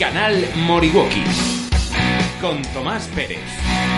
[0.00, 1.22] Canal Moriwoki
[2.40, 3.89] con Tomás Pérez.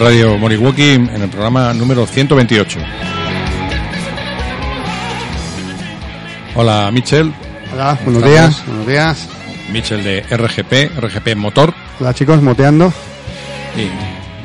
[0.00, 2.78] Radio Moriwaki en el programa número 128.
[6.54, 7.30] Hola, Michel.
[7.74, 9.28] Hola, buenos días, buenos días.
[9.70, 11.74] Michel de RGP, RGP Motor.
[12.00, 12.90] Hola chicos, moteando.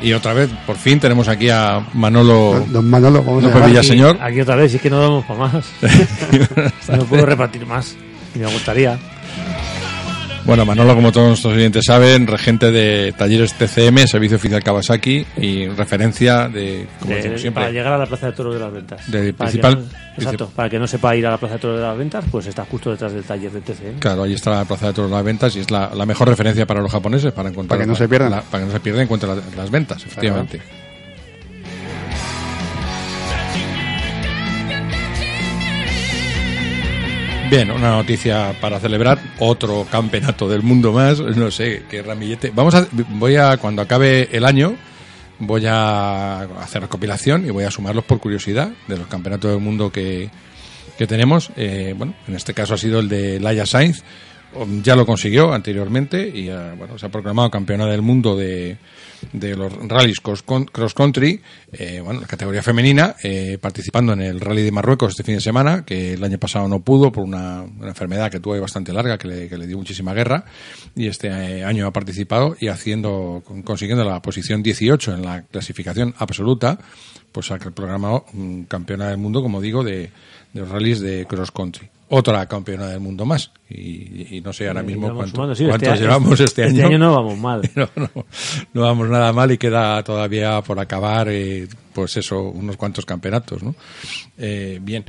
[0.02, 2.62] Y, y otra vez, por fin, tenemos aquí a Manolo.
[2.68, 3.70] Don Manolo, vamos a López llamar.
[3.70, 4.18] Villaseñor.
[4.20, 5.64] Aquí otra vez, y es que no damos para más.
[6.90, 7.96] no puedo repartir más.
[8.34, 8.98] Y me gustaría.
[10.46, 15.66] Bueno, Manolo, como todos nuestros oyentes saben, regente de Talleres TCM, Servicio Oficial Kawasaki y
[15.66, 18.72] referencia de, como de- decimos siempre, para llegar a la Plaza de Toros de las
[18.72, 19.00] Ventas.
[19.06, 21.82] Para principal- no- exacto, para que no sepa ir a la Plaza de Toros de
[21.82, 23.98] las Ventas, pues está justo detrás del taller de TCM.
[23.98, 26.28] Claro, ahí está la Plaza de Toros de las Ventas y es la, la mejor
[26.28, 28.30] referencia para los japoneses para encontrar Para que no la- se pierdan.
[28.30, 30.60] la- para que no se pierdan en cuanto a la- las ventas, efectivamente.
[37.48, 42.50] Bien, una noticia para celebrar otro campeonato del mundo más, no sé qué ramillete.
[42.52, 44.74] Vamos a, voy a cuando acabe el año
[45.38, 49.92] voy a hacer recopilación y voy a sumarlos por curiosidad de los campeonatos del mundo
[49.92, 50.28] que,
[50.98, 51.50] que tenemos.
[51.56, 54.02] Eh, bueno, en este caso ha sido el de Laia Sainz.
[54.54, 58.78] Um, Ya lo consiguió anteriormente y eh, bueno, se ha proclamado campeona del mundo de,
[59.32, 60.42] de los rallies cross,
[60.94, 61.40] country,
[61.72, 65.40] eh, bueno, la categoría femenina, eh, participando en el rally de Marruecos este fin de
[65.42, 69.28] semana, que el año pasado no pudo por una, enfermedad que tuvo bastante larga, que
[69.28, 70.44] le, que le dio muchísima guerra,
[70.94, 75.42] y este eh, año ha participado y haciendo, con- consiguiendo la posición 18 en la
[75.42, 76.78] clasificación absoluta,
[77.32, 80.10] pues ha programado mm, campeona del mundo, como digo, de,
[80.52, 81.88] de los rallies de cross country.
[82.08, 83.50] Otra campeona del mundo más.
[83.68, 86.86] Y, y no sé ahora mismo cuánto- sí, cuántos este- llevamos este, este año.
[86.86, 87.68] año no vamos mal.
[87.74, 88.10] No, no,
[88.74, 93.62] no vamos nada mal y queda todavía por acabar, eh, pues eso, unos cuantos campeonatos,
[93.62, 93.74] ¿no?
[94.38, 95.04] Eh, bien.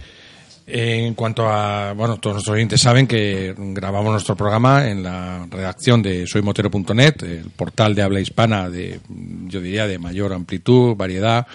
[0.70, 6.02] En cuanto a, bueno, todos nuestros oyentes saben que grabamos nuestro programa en la redacción
[6.02, 9.00] de soymotero.net, el portal de habla hispana de,
[9.48, 11.48] yo diría, de mayor amplitud, variedad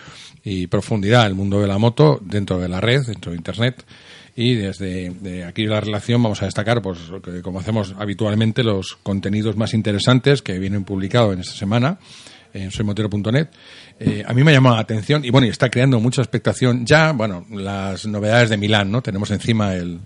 [0.45, 3.85] y profundidad el mundo de la moto dentro de la red, dentro de Internet.
[4.35, 6.99] Y desde de aquí la relación vamos a destacar, pues,
[7.43, 11.99] como hacemos habitualmente, los contenidos más interesantes que vienen publicados en esta semana
[12.55, 13.49] en soymotero.net.
[13.99, 16.85] Eh, a mí me ha llamado la atención y bueno, y está creando mucha expectación
[16.85, 19.03] ya, bueno, las novedades de Milán, ¿no?
[19.03, 20.01] Tenemos encima el,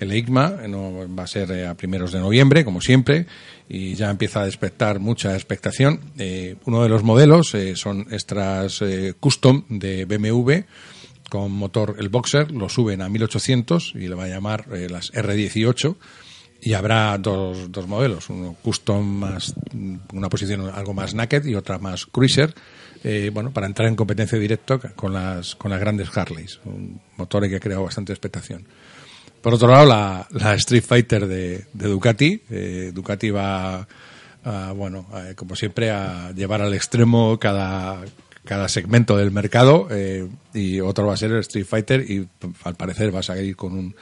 [0.00, 3.26] el EICMA, no, va a ser eh, a primeros de noviembre, como siempre,
[3.68, 6.00] y ya empieza a despertar mucha expectación.
[6.18, 10.64] Eh, uno de los modelos eh, son extras eh, custom de BMW
[11.28, 15.12] con motor el Boxer, lo suben a 1800 y le va a llamar eh, las
[15.12, 15.96] R18
[16.60, 19.54] y habrá dos, dos modelos, uno custom más,
[20.12, 22.54] una posición algo más naked y otra más cruiser,
[23.02, 27.48] eh, bueno, para entrar en competencia directa con las, con las grandes Harleys, un motor
[27.48, 28.66] que ha creado bastante expectación.
[29.42, 33.86] Por otro lado, la, Street Fighter de, Ducati, eh, Ducati va,
[34.42, 38.00] a, bueno, como siempre, a llevar al extremo cada,
[38.44, 42.28] cada segmento del mercado eh, y otro va a ser el Street Fighter y
[42.64, 43.94] al parecer va a salir con un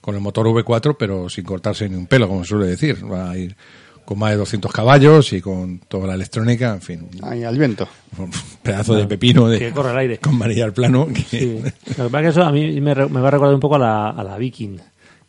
[0.00, 3.30] con el motor V4 pero sin cortarse ni un pelo como se suele decir va
[3.30, 3.56] a ir
[4.04, 7.88] con más de 200 caballos y con toda la electrónica en fin Ahí al viento.
[8.18, 8.30] un
[8.62, 10.18] pedazo de pepino de Que corre el aire.
[10.18, 11.62] con al plano que- Sí.
[11.96, 13.60] Lo que pasa es que eso a mí me, re- me va a recordar un
[13.60, 14.76] poco a la, a la Viking.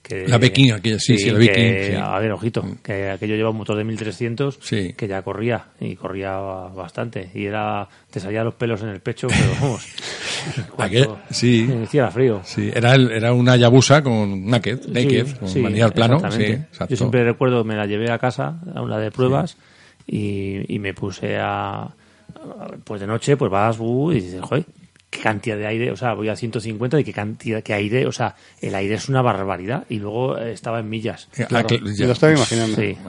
[0.08, 1.96] Que, La Viking, aquella, sí, sí, la que- Viking, sí.
[2.00, 4.94] A ver, ojito, que aquello lleva un motor de 1300 Sí.
[4.96, 7.32] que ya corría y corría bastante.
[7.34, 9.88] Y era te salían los pelos en el pecho, pero vamos.
[10.78, 11.68] Aquella- sí.
[11.84, 12.42] Hacía frío.
[12.44, 16.22] Sí, era, el- era una Yabusa con naked, naked, con sí, manilla al plano.
[16.88, 19.58] Yo siempre recuerdo, me la llevé a casa, a una de pruebas,
[20.06, 21.90] y, y me puse a.
[22.84, 24.66] Pues de noche, pues vas, uh, y dices, joder,
[25.16, 28.12] qué cantidad de aire, o sea, voy a 150 y qué cantidad, qué aire, o
[28.12, 31.28] sea, el aire es una barbaridad, y luego eh, estaba en millas.
[31.48, 32.06] Claro, ya.
[32.06, 32.76] lo estaba imaginando.
[32.76, 32.98] Sí.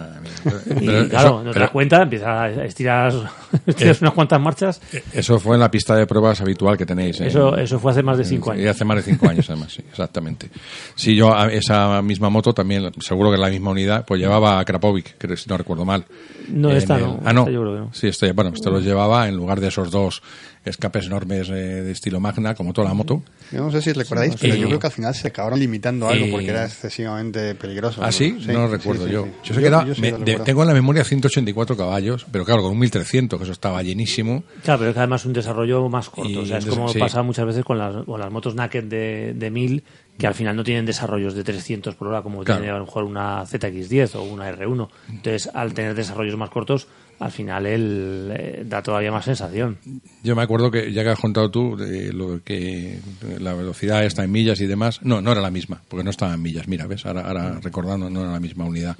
[0.80, 3.12] Y Pero claro, eso- no te pero das cuenta, empiezas a estirar,
[3.66, 4.80] estiras unas cuantas marchas.
[5.12, 7.20] eso fue en la pista de pruebas habitual que tenéis.
[7.20, 7.26] ¿eh?
[7.28, 8.70] Eso, eso fue hace más de cinco Y años.
[8.70, 10.48] hace más de cinco años, además, sí, exactamente.
[10.94, 14.64] Sí, yo a esa misma moto también, seguro que la misma unidad, pues llevaba a
[14.64, 16.04] Krapovic, creo, si no recuerdo mal.
[16.48, 17.20] No, En esta el- no.
[17.24, 17.40] Ah, no.
[17.42, 17.94] esta yo creo que no.
[17.94, 20.22] Sí, este, bueno, este los llevaba en lugar de esos dos
[20.68, 23.22] escapes enormes eh, de estilo Magna, como toda la moto.
[23.52, 24.60] Yo no sé si recordáis, pero sí.
[24.60, 28.02] yo creo que al final se acabaron limitando algo Eh, porque era excesivamente peligroso.
[28.02, 28.36] ¿Ah, sí?
[28.48, 29.24] no lo sí, recuerdo sí, yo.
[29.24, 29.30] sí.
[29.44, 32.62] Yo sé que era, sí me- de- tengo en la memoria 184 caballos, pero claro,
[32.62, 34.44] con un 1300, que eso estaba llenísimo.
[34.62, 36.30] Claro, pero es que además un desarrollo más corto.
[36.30, 36.98] Y o sea, es como sí.
[36.98, 39.84] pasa muchas veces con las, con las motos naked de, de 1000,
[40.18, 42.60] que al final no tienen desarrollos de 300 por hora como Claro.
[42.62, 44.88] tiene a lo mejor una ZX10 o una R1.
[45.10, 49.78] Entonces, al tener desarrollos más cortos, al final él eh, da todavía más sensación.
[50.22, 51.76] Yo me acuerdo que, ya que has contado tú,
[52.12, 52.98] lo que
[53.38, 56.34] la velocidad está en millas y demás, no, no era la misma, porque no estaba
[56.34, 57.06] en millas, mira, ¿ves?
[57.06, 58.96] Ahora, ahora recordando, no era la misma unidad.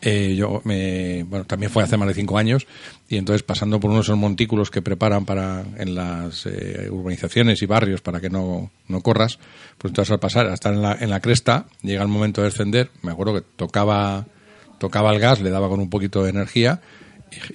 [0.00, 2.66] Eh, yo me, bueno, también fue hace más de cinco años,
[3.08, 7.60] y entonces pasando por unos de esos montículos que preparan para, en las eh, urbanizaciones
[7.62, 9.38] y barrios para que no, no corras,
[9.76, 12.48] pues entonces al pasar, a estar en la, en la cresta, llega el momento de
[12.48, 14.26] descender, me acuerdo que tocaba,
[14.78, 16.80] tocaba el gas, le daba con un poquito de energía,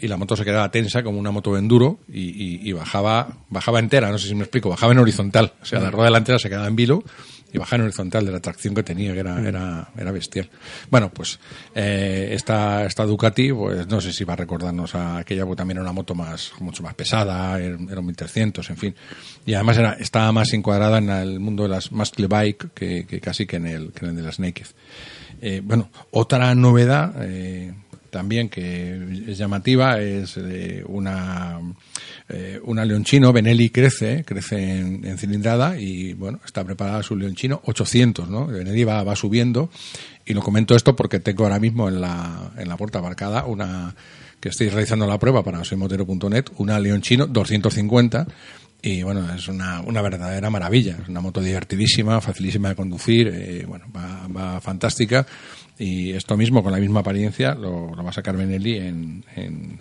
[0.02, 3.28] y, la moto se quedaba tensa como una moto de enduro y, y- y bajaba
[3.50, 6.40] bajaba entera, no sé si me explico, bajaba en horizontal, o sea, la rueda delantera
[6.40, 7.04] se quedaba en vilo
[7.52, 10.50] y bajaba en horizontal de la tracción que tenía, que era, era, era bestial.
[10.90, 11.40] Bueno, pues
[11.76, 15.78] eh, esta, esta Ducati, pues no sé si va a recordarnos a aquella, porque también
[15.78, 18.96] era una moto más, mucho más pesada, era, era un 1300, en fin.
[19.46, 23.22] Y además era, estaba más encuadrada en el mundo de las muscle bike que, que
[23.22, 24.66] casi que en el, que en el de las naked.
[25.40, 27.76] Eh, bueno, otra novedad eh,
[28.14, 31.60] también que es llamativa es eh, una
[32.30, 37.60] eh, una leonchino Benelli crece crece en, en cilindrada y bueno está preparada su leonchino
[37.66, 39.72] 800 no Benelli va, va subiendo
[40.26, 43.96] y lo comento esto porque tengo ahora mismo en la en la puerta marcada una
[44.40, 48.28] que estoy realizando la prueba para soymotero.net una leonchino 250
[48.86, 50.98] y bueno, es una, una verdadera maravilla.
[51.02, 55.26] Es una moto divertidísima, facilísima de conducir, eh, bueno, va, va fantástica.
[55.78, 59.80] Y esto mismo, con la misma apariencia, lo, lo va a sacar Benelli en, en,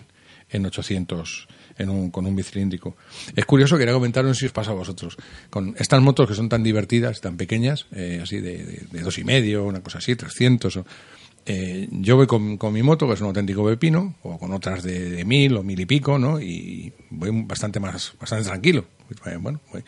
[0.49, 1.47] en 800,
[1.77, 2.95] en un, con un bicilíndrico.
[3.35, 5.17] Es curioso, quería comentar, no sé si os pasa a vosotros,
[5.49, 9.17] con estas motos que son tan divertidas, tan pequeñas, eh, así de, de, de dos
[9.17, 10.85] y medio, una cosa así, 300, o,
[11.45, 14.81] eh, yo voy con, con mi moto, que es un auténtico pepino, o con otras
[14.83, 16.39] de, de mil o mil y pico, ¿no?
[16.39, 18.85] Y voy bastante más, bastante tranquilo.
[19.41, 19.83] Bueno, voy.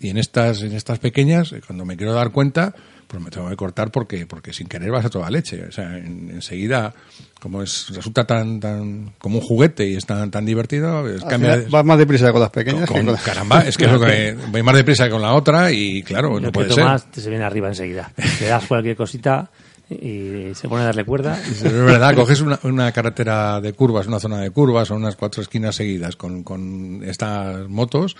[0.00, 2.74] y en estas, en estas pequeñas, eh, cuando me quiero dar cuenta,
[3.06, 5.64] pues me tengo que cortar porque, porque sin querer vas a toda leche.
[5.66, 6.92] O sea, en- enseguida,
[7.40, 11.66] como es, resulta tan, tan, como un juguete y es tan, tan divertido, cambia de-
[11.68, 13.22] Vas más deprisa con las pequeñas con- que con las...
[13.22, 16.30] caramba, es que es lo que voy más deprisa que con la otra y claro,
[16.34, 16.84] Lo no que puede ser.
[16.84, 18.12] Tomás te se viene arriba enseguida.
[18.40, 19.50] Le das cualquier cosita
[19.88, 21.40] y se pone a darle cuerda.
[21.48, 25.42] Es verdad, coges una, una carretera de curvas, una zona de curvas o unas cuatro
[25.42, 28.16] esquinas seguidas con, con estas motos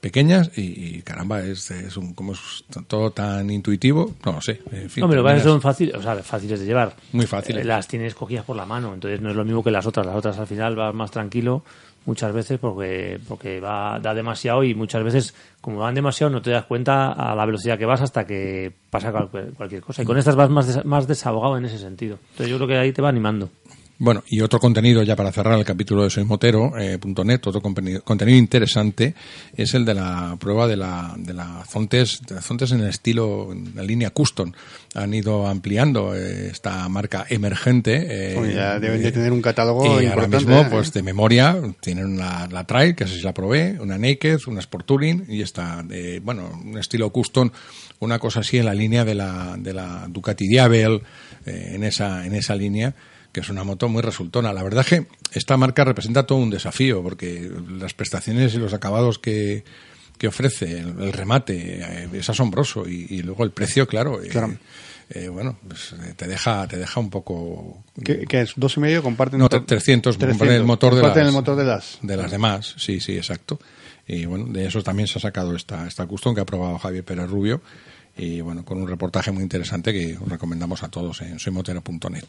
[0.00, 0.62] pequeñas y,
[0.98, 4.60] y, caramba, es, es un, como es todo tan intuitivo, no lo sé.
[4.72, 6.94] En fin, No, pero son fáciles, o sea, fáciles de llevar.
[7.12, 7.62] Muy fáciles.
[7.62, 10.06] Eh, las tienes cogidas por la mano, entonces no es lo mismo que las otras.
[10.06, 11.62] Las otras al final vas más tranquilo
[12.06, 16.50] muchas veces porque porque va da demasiado y muchas veces como van demasiado no te
[16.50, 20.02] das cuenta a la velocidad que vas hasta que pasa cualquier, cualquier cosa.
[20.02, 22.18] Y con estas vas más des- más desahogado en ese sentido.
[22.30, 23.50] Entonces yo creo que ahí te va animando.
[24.00, 29.12] Bueno, y otro contenido ya para cerrar el capítulo de soymotero.net, otro contenido, contenido interesante
[29.56, 32.88] es el de la prueba de la, de la Zontes, de la Zontes en el
[32.90, 34.52] estilo, en la línea custom.
[34.94, 38.06] Han ido ampliando eh, esta marca emergente.
[38.08, 40.68] eh, Pues ya deben de eh, tener un catálogo y ahora mismo, ¿eh?
[40.70, 44.86] pues de memoria, tienen la, la Trail, que así la probé, una Naked, una Sport
[44.86, 47.50] Touring y esta, de, bueno, un estilo custom,
[47.98, 51.02] una cosa así en la línea de la, de la Ducati Diabel,
[51.46, 52.94] eh, en esa, en esa línea
[53.32, 54.52] que es una moto muy resultona.
[54.52, 58.72] La verdad es que esta marca representa todo un desafío, porque las prestaciones y los
[58.74, 59.64] acabados que,
[60.16, 62.88] que ofrece, el, el remate, eh, es asombroso.
[62.88, 64.56] Y, y luego el precio, claro, eh, Claro.
[65.10, 68.52] eh, bueno, pues, eh, te deja, te deja un poco ¿Qué, qué es?
[68.56, 69.02] ¿Dos y medio?
[69.02, 71.98] ¿Comparten no, motor- 300, comparten el motor de Comparten las, el motor de las...
[72.02, 73.58] de las demás, sí, sí, exacto.
[74.06, 77.04] Y bueno, de eso también se ha sacado esta, esta custom que ha probado Javier
[77.04, 77.60] Pérez Rubio.
[78.16, 82.24] Y bueno, con un reportaje muy interesante que os recomendamos a todos en soymotero.net.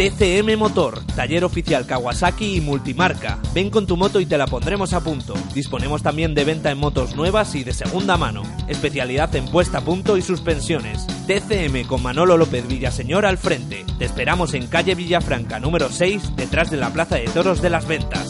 [0.00, 3.38] TCM Motor, taller oficial Kawasaki y multimarca.
[3.52, 5.34] Ven con tu moto y te la pondremos a punto.
[5.52, 8.42] Disponemos también de venta en motos nuevas y de segunda mano.
[8.66, 11.06] Especialidad en puesta a punto y suspensiones.
[11.26, 13.84] TCM con Manolo López Villaseñor al frente.
[13.98, 17.86] Te esperamos en calle Villafranca número 6, detrás de la Plaza de Toros de las
[17.86, 18.26] Ventas.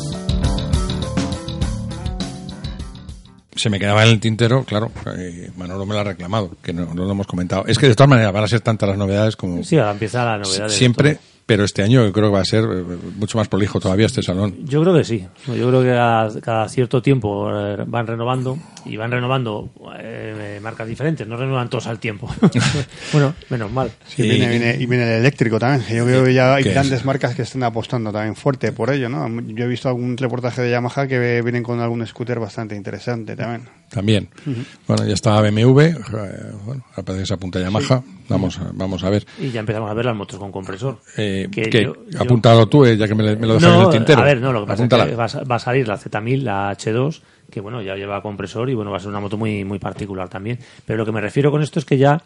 [3.55, 6.93] Se me quedaba en el tintero, claro, eh, Manolo me lo ha reclamado, que no,
[6.95, 7.65] no lo hemos comentado.
[7.69, 10.25] Es que de todas maneras van a ser tantas las novedades como Sí, ahora empieza
[10.25, 10.69] la novedad.
[10.69, 11.30] siempre, todo.
[11.51, 12.85] Pero este año creo que va a ser eh,
[13.17, 14.55] mucho más prolijo todavía este salón.
[14.67, 15.27] Yo creo que sí.
[15.49, 20.87] Yo creo que cada, cada cierto tiempo eh, van renovando y van renovando eh, marcas
[20.87, 22.33] diferentes, no renuevan todos al tiempo.
[23.13, 23.91] bueno, menos mal.
[24.07, 25.85] Sí, viene, viene- y viene el eléctrico también.
[25.93, 29.29] Yo creo que ya hay grandes marcas que están apostando también fuerte por ello, ¿no?
[29.43, 33.69] Yo he visto algún reportaje de Yamaha que vienen con algún scooter bastante interesante también.
[33.91, 34.29] También.
[34.87, 35.95] Bueno, ya está BMW, eh,
[36.65, 38.03] bueno, parece que se apunta Yamaha.
[38.29, 39.27] Vamos, a- vamos a ver.
[39.41, 40.99] Y ya empezamos a ver las motos con compresor.
[41.17, 44.21] Eh, Que que- yo- tú, eh, ya que me, lo dejas en el No, tintero.
[44.21, 45.05] a ver, no, lo que pasa Apúntala.
[45.05, 48.21] es que va, a- va a salir la Z1000, la H2, que bueno, ya lleva
[48.23, 50.59] compresor y bueno, va a ser una moto muy, muy particular también.
[50.87, 52.23] Pero lo que me refiero con esto es que ya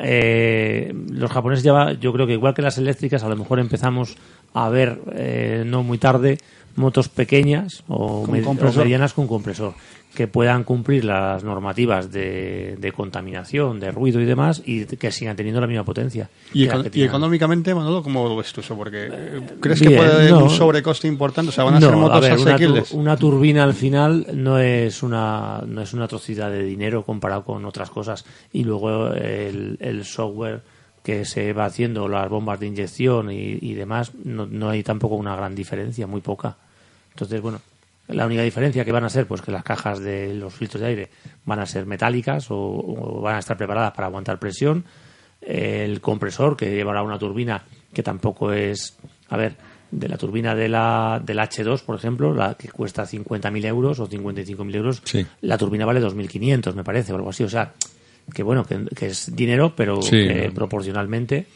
[0.00, 3.58] eh, los japoneses ya, va- yo creo que igual que las eléctricas, a lo mejor
[3.60, 4.16] empezamos
[4.54, 6.38] a ver, eh, no muy tarde,
[6.76, 8.82] motos pequeñas o, Con med- o compresor.
[8.84, 9.74] medianas con compresor
[10.14, 15.36] que puedan cumplir las normativas de, de contaminación, de ruido y demás y que sigan
[15.36, 16.30] teniendo la misma potencia.
[16.52, 18.76] Y, econ- económicamente, Manolo, ¿cómo lo ves tú eso?
[18.76, 20.44] Porque eh, ¿crees bien, que puede haber no.
[20.44, 21.48] un sobrecoste importante?
[21.50, 22.92] O sea, van a No, ser motos ver, una, tur- asequibles.
[22.92, 27.64] una turbina al final no es una no es una atrocidad de dinero comparado con
[27.64, 30.62] otras cosas y luego el, el software
[31.02, 35.16] que se va haciendo las bombas de inyección y, y demás no, no hay tampoco
[35.16, 36.56] una gran diferencia muy poca
[37.10, 37.60] entonces bueno
[38.08, 40.86] la única diferencia que van a ser pues que las cajas de los filtros de
[40.88, 41.10] aire
[41.46, 44.84] van a ser metálicas o, o van a estar preparadas para aguantar presión
[45.40, 48.96] el compresor que llevará una turbina que tampoco es
[49.28, 49.56] a ver
[49.90, 54.08] de la turbina de la del H2 por ejemplo la que cuesta 50.000 euros o
[54.08, 55.24] 55.000 euros Sí.
[55.42, 57.72] la turbina vale 2.500 me parece o algo así o sea
[58.32, 60.10] que bueno que, que es dinero pero Sí.
[60.26, 61.46] que proporcionalmente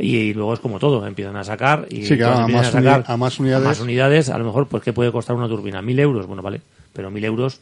[0.00, 3.16] y, luego es como todo empiezan a sacar y Sí, claro, a más sacar a
[3.16, 3.66] más unidades.
[3.66, 6.26] a más unidades a lo mejor pues qué puede costar una turbina mil euros.
[6.26, 6.62] Bueno vale.
[6.92, 7.60] Pero mil euros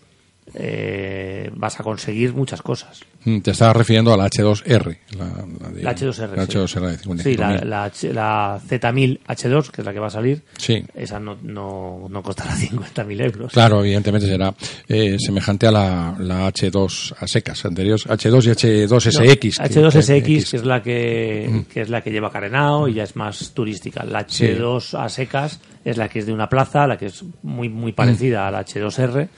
[0.55, 4.99] eh, vas a conseguir muchas cosas Mm, Te estaba refiriendo a la H2R.
[5.17, 5.25] La,
[5.61, 6.35] la de- La H2R.
[6.35, 6.59] La sí.
[6.59, 7.23] H2R de 55.000.
[7.23, 10.85] Sí, la, la, H- la Z1000 H2, que es la que va a salir, Sí.
[10.93, 13.53] esa no, no, no costará 50.000 euros.
[13.53, 14.53] Claro, evidentemente será
[14.89, 18.51] eh, semejante a la, la H2 a secas anteriores, H2 y
[18.89, 19.39] H2SX.
[19.39, 19.49] que-
[19.81, 23.15] H2SX, que- que es la que, que es la que lleva carenado y ya es
[23.15, 24.03] más turística.
[24.03, 24.47] La Sí.
[24.47, 27.93] H2 a secas es la que es de una plaza, la que es muy muy
[27.93, 29.29] parecida a la H2R.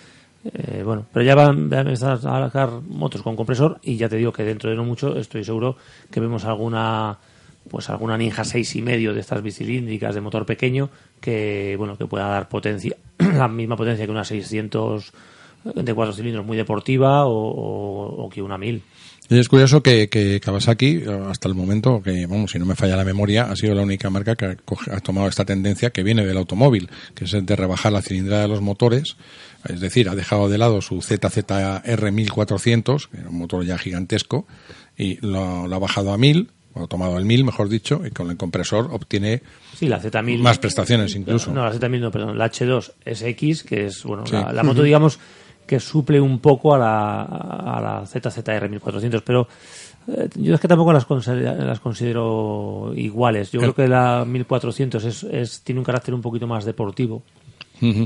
[0.44, 4.32] Eh, bueno, pero ya van, van a sacar motos con compresor y ya te digo
[4.32, 5.76] que dentro de no mucho estoy seguro
[6.10, 7.18] que vemos alguna
[7.70, 12.04] pues alguna Ninja seis y medio de estas bicilíndricas de motor pequeño que bueno que
[12.04, 15.12] pueda dar potencia la misma potencia que una 600
[15.74, 18.82] de cuatro cilindros muy deportiva o, que una 1000
[19.30, 22.96] Y es curioso que, que Kawasaki, hasta el momento, que vamos, si no me falla
[22.96, 24.56] la memoria, ha sido la única marca que ha,
[24.90, 28.42] ha tomado esta tendencia que viene del automóvil, que es el de rebajar la cilindrada
[28.42, 29.16] de los motores,
[29.68, 34.46] es decir, ha dejado de lado su ZZR 1400, que era un motor ya gigantesco,
[34.96, 38.10] y lo, lo ha bajado a 1000, o ha tomado el 1000, mejor dicho, y
[38.10, 39.42] con el compresor obtiene
[39.76, 40.38] Sí, la Z1000.
[40.40, 41.52] más prestaciones incluso.
[41.52, 42.36] No, la Z1000 no, perdón.
[42.38, 44.32] La H2 SX, que es, bueno, Sí.
[44.32, 45.18] la, la moto, digamos,
[45.66, 49.48] que suple un poco a la, a la ZZR 1400, pero
[50.08, 53.50] eh, yo es que tampoco las, considero, las considero iguales.
[53.52, 57.22] Yo El- creo que la 1400 es, es, tiene un carácter un poquito más deportivo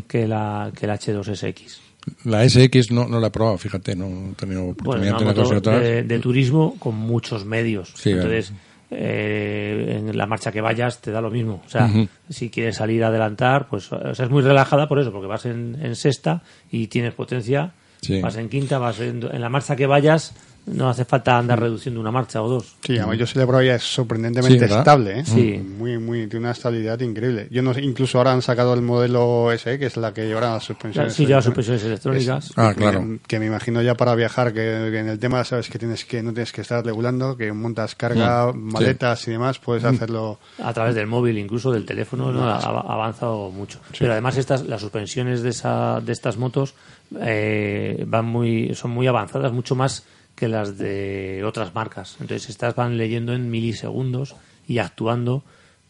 [0.09, 1.81] Que la, que la H2 SX.
[2.25, 5.61] La SX no, no la he probado, fíjate, no he tenido Bueno, oportunidad una de
[5.61, 7.93] tener de, de turismo con muchos medios.
[7.95, 8.53] Sí, Entonces,
[8.91, 11.63] eh, en la marcha que vayas te da lo mismo.
[11.67, 11.91] O sea,
[12.31, 15.45] si quieres salir a adelantar, pues o sea, es muy relajada por eso, porque vas
[15.47, 18.21] en, en sexta y tienes potencia, Sí.
[18.21, 20.33] vas en quinta, vas en, en la marcha que vayas,
[20.73, 22.77] no hace falta andar reduciendo una marcha o dos.
[22.85, 25.25] Sí, además yo se le he probado y es sorprendentemente estable, ¿eh?
[25.25, 25.57] Sí.
[25.79, 27.49] Muy, muy, tiene una estabilidad increíble.
[27.51, 30.53] Yo no sé, incluso ahora han sacado el modelo SE, que es la que llevará
[30.55, 31.15] las suspensiones.
[31.15, 32.53] Sí, lleva suspensiones electrónicas.
[32.57, 33.05] Ah, que- claro.
[33.27, 36.23] Que, me imagino ya para viajar, que, que en el tema sabes que tienes que
[36.23, 40.39] no tienes que estar regulando, que montas carga, Mm, maletas y demás, puedes hacerlo.
[40.63, 42.49] a través del móvil, incluso del teléfono, ¿no?
[42.49, 43.79] ha, ha avanzado mucho.
[43.99, 46.75] Pero además estas, las suspensiones de, esa, de estas motos
[47.21, 50.05] eh, van muy, son muy avanzadas, mucho más
[50.39, 52.17] que las de otras marcas.
[52.21, 54.37] Entonces estas van leyendo en milisegundos
[54.69, 55.43] y actuando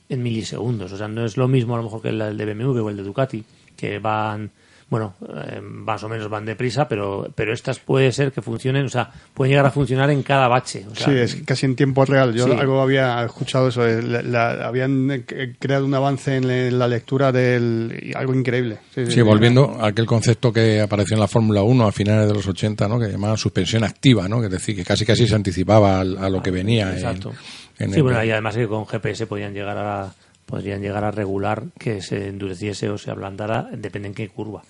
[0.08, 0.92] en milisegundos.
[0.92, 2.96] O sea, no es lo mismo a lo mejor que el de BMW o el
[2.96, 3.44] de Ducati,
[3.76, 4.50] que van,
[4.90, 5.14] bueno,
[5.46, 9.10] eh, más o menos van deprisa, pero, pero estas puede ser que funcionen, o sea,
[9.34, 10.86] pueden llegar a funcionar en cada bache.
[10.90, 12.34] O sea, sí, es casi en tiempo real.
[12.34, 12.52] Yo Sí.
[12.52, 13.86] algo había escuchado eso.
[13.86, 18.12] eh, la- la- habían eh, creado un avance en la lectura del.
[18.16, 18.78] algo increíble.
[18.94, 19.22] Sí, sí, Sí, sí.
[19.22, 22.88] volviendo a aquel concepto que apareció en la Fórmula 1 a finales de los 80,
[22.88, 22.98] ¿no?
[22.98, 24.40] que llamaban suspensión activa, ¿no?
[24.40, 26.88] que es decir, que casi casi se anticipaba al- a, lo que venía.
[26.90, 27.32] en- Exacto.
[27.78, 30.12] en sí, el- bueno, y además que con GPS podían llegar a
[30.48, 34.62] podrían llegar a regular que se endureciese o se ablandara, depende en qué curva.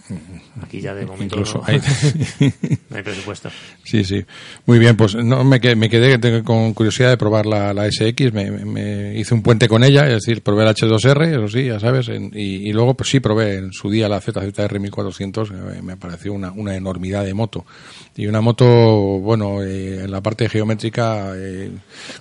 [0.60, 1.80] Aquí ya de momento Incluso no, hay-
[2.90, 3.48] no hay presupuesto.
[3.84, 4.24] Sí, sí.
[4.66, 8.32] Muy bien, pues no me quedé, me quedé con curiosidad de probar la, la SX.
[8.32, 11.66] Me, me- me hice un puente con ella, es decir, probé el H2R, eso sí,
[11.66, 12.08] ya sabes.
[12.08, 15.50] en- y, y luego, pues sí, probé en su día la ZZR 1400.
[15.50, 17.64] eh, me pareció una, una enormidad de moto.
[18.18, 18.66] Y una moto,
[19.20, 21.30] bueno, eh, en la parte geométrica.
[21.36, 21.70] eh,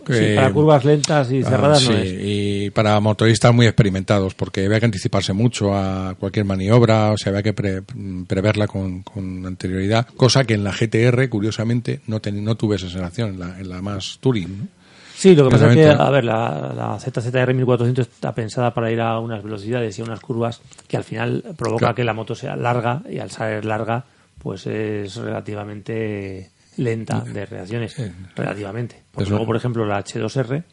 [0.05, 2.13] Sí, eh, para curvas lentas y Ah, cerradas sí, no es.
[2.19, 7.31] y para motoristas muy experimentados, porque había que anticiparse mucho a cualquier maniobra, o sea,
[7.31, 7.81] había que pre-
[8.27, 12.89] preverla con, con anterioridad, cosa que en la GTR, curiosamente, no, ten- no tuve esa
[12.89, 14.57] sensación, en la, en la más Touring.
[14.59, 14.67] ¿no?
[15.15, 18.91] Sí, lo que pasa es que, a ver, la, la ZZR 1400 está pensada para
[18.91, 21.95] ir a unas velocidades y a unas curvas que al final provoca Claro.
[21.95, 24.05] que la moto sea larga y al ser larga,
[24.37, 27.95] pues es relativamente lenta de reacciones.
[28.35, 29.03] Relativamente.
[29.11, 30.63] Porque Eso- luego, por ejemplo, la H2R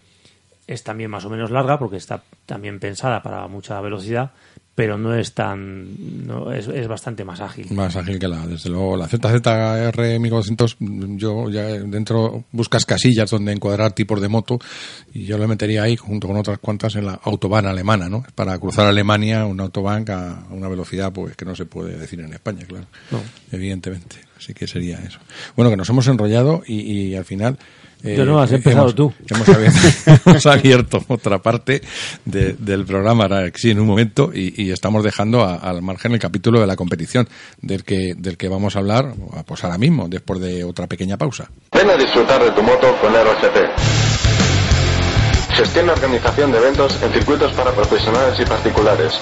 [0.66, 4.33] es también más o menos larga porque está también pensada para mucha velocidad,
[4.75, 6.26] pero no es tan.
[6.26, 7.66] No, es, es bastante más ágil.
[7.71, 10.76] Más ágil que la, desde luego, la ZZR 1200,
[11.16, 14.59] yo ya dentro buscas casillas donde encuadrar tipos de moto
[15.12, 18.25] y yo le metería ahí junto con otras cuantas en la autobahn alemana, ¿no?
[18.35, 22.33] Para cruzar Alemania, una autobahn a una velocidad pues que no se puede decir en
[22.33, 22.87] España, claro.
[23.11, 23.21] No.
[23.52, 24.16] Evidentemente.
[24.37, 25.21] Así que sería eso.
[25.54, 27.59] Bueno, que nos hemos enrollado y, y al final...
[28.05, 29.13] eh, Yo no, has empezado hemos- tú.
[29.29, 29.79] Hemos abierto,
[30.27, 31.81] hemos abierto otra parte
[32.25, 36.13] de- del programa, ahora sí, en un momento, y, y estamos dejando a- al margen
[36.13, 37.29] el capítulo de la competición,
[37.63, 39.15] del que, del que vamos a hablar
[39.47, 41.51] pues ahora mismo, después de otra pequeña pausa.
[41.73, 43.57] Ven a disfrutar de tu moto con RGP.
[45.55, 49.13] Gestión y organización de eventos en circuitos para profesionales y particulares.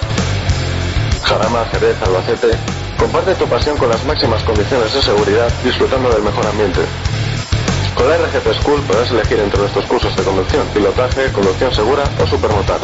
[1.25, 2.57] Jarama, Jerez, Albacete.
[2.99, 6.81] Comparte tu pasión con las máximas condiciones de seguridad disfrutando del mejor ambiente.
[7.94, 12.26] Con la RGP School podrás elegir entre nuestros cursos de conducción, pilotaje, conducción segura o
[12.26, 12.80] supermotar.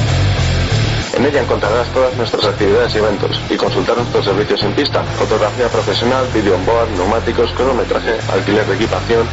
[1.17, 5.67] En ella encontrarás todas nuestras actividades y eventos y consultar nuestros servicios en pista, fotografía
[5.67, 9.27] profesional, vídeo on board, neumáticos, cronometraje, alquiler de equipación.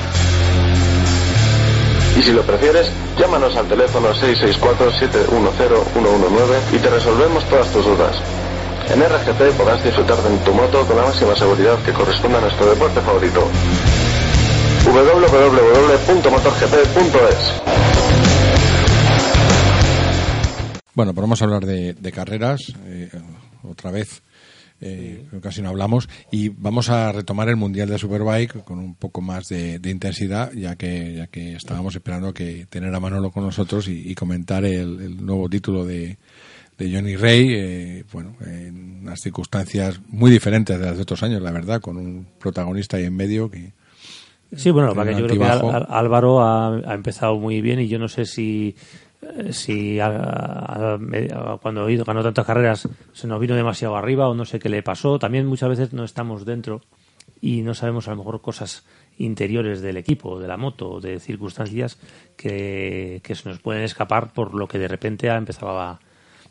[2.17, 8.17] Y si lo prefieres, llámanos al teléfono 664-710-119 y te resolvemos todas tus dudas.
[8.89, 12.65] En RGP podrás disfrutar de tu moto con la máxima seguridad que corresponda a nuestro
[12.65, 13.47] deporte favorito.
[14.87, 17.84] www.motorgp.es
[20.95, 23.11] Bueno, pero vamos a hablar de, de carreras eh,
[23.63, 24.23] otra vez.
[24.81, 29.21] eh, casi no hablamos y vamos a retomar el mundial de Superbike con un poco
[29.21, 33.45] más de, de intensidad ya que ya que estábamos esperando que tener a Manolo con
[33.45, 36.19] nosotros y, y comentar el, el nuevo título de,
[36.77, 41.41] de Johnny Ray eh, bueno en unas circunstancias muy diferentes de las de otros años
[41.41, 43.73] la verdad con un protagonista ahí en medio que
[44.57, 45.45] Sí, bueno, para que yo creo que
[45.89, 48.77] Álvaro ha, ha empezado muy bien y yo no sé si
[49.51, 54.45] si a- a- a- cuando ganó tantas carreras se nos vino demasiado arriba o no
[54.45, 55.19] sé qué le pasó.
[55.19, 56.81] También muchas veces no estamos dentro
[57.41, 58.85] y no sabemos a lo mejor cosas
[59.19, 61.99] interiores del equipo, de la moto, de circunstancias
[62.37, 66.01] que, que se nos pueden escapar por lo que de repente ha empezado a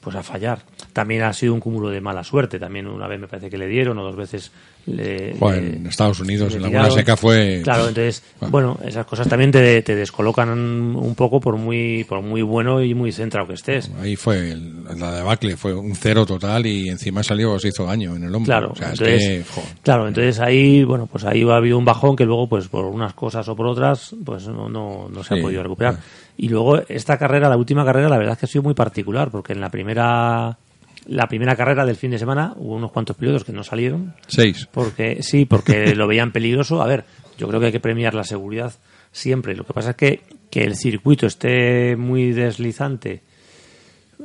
[0.02, 0.60] pues a fallar.
[0.92, 2.60] También ha sido un cúmulo de mala suerte.
[2.60, 4.52] También una vez me parece que le dieron o dos veces
[4.86, 6.70] le, Joder, le- en Estados Unidos en la.
[6.70, 11.56] Laguna Seca fue Claro, entonces, bueno, esas cosas también te, te descolocan un poco por
[11.58, 13.90] muy por muy bueno y muy centrado que estés.
[14.02, 18.16] Ahí fue el- la debacle, fue un cero total y encima salió, se hizo daño
[18.16, 18.46] en el hombro.
[18.46, 21.86] Claro, o sea, es entonces, que, claro, entonces ahí, bueno, pues ahí ha habido un
[21.86, 25.34] bajón que luego, pues por unas cosas o por otras, pues no, no, no se
[25.36, 25.96] Sí, ha podido recuperar.
[26.00, 26.04] ah.
[26.36, 29.30] Y luego esta carrera, la última carrera, la verdad es que ha sido muy particular,
[29.32, 30.58] porque en la primera
[31.08, 34.68] la primera carrera del fin de semana hubo unos cuantos pilotos que no salieron, seis.
[34.72, 36.82] porque sí, porque lo veían peligroso.
[36.82, 37.06] A ver,
[37.38, 38.74] yo creo que hay que premiar la seguridad
[39.12, 39.56] siempre.
[39.56, 40.22] Lo que pasa es que
[40.54, 43.24] que el circuito esté muy deslizante,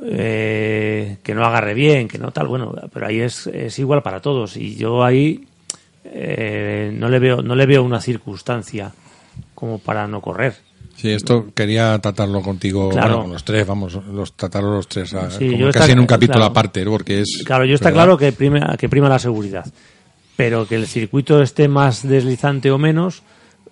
[0.03, 4.21] eh, que no agarre bien, que no tal, bueno, pero ahí es, es igual para
[4.21, 4.55] todos.
[4.55, 5.47] Y yo ahí
[6.03, 8.91] eh, no le veo no le veo una circunstancia
[9.55, 10.53] como para no correr.
[10.99, 13.07] Sí, esto quería tratarlo contigo, Claro.
[13.07, 15.91] bueno, con los tres, vamos, los, tratarlo los tres, a- Sí, como yo casi está-
[15.93, 16.51] en un capítulo claro.
[16.51, 17.41] aparte, porque es...
[17.45, 18.03] Claro, yo está ¿verdad?
[18.03, 19.65] claro que prima, que prima la seguridad,
[20.35, 23.23] pero que el circuito esté más deslizante o menos,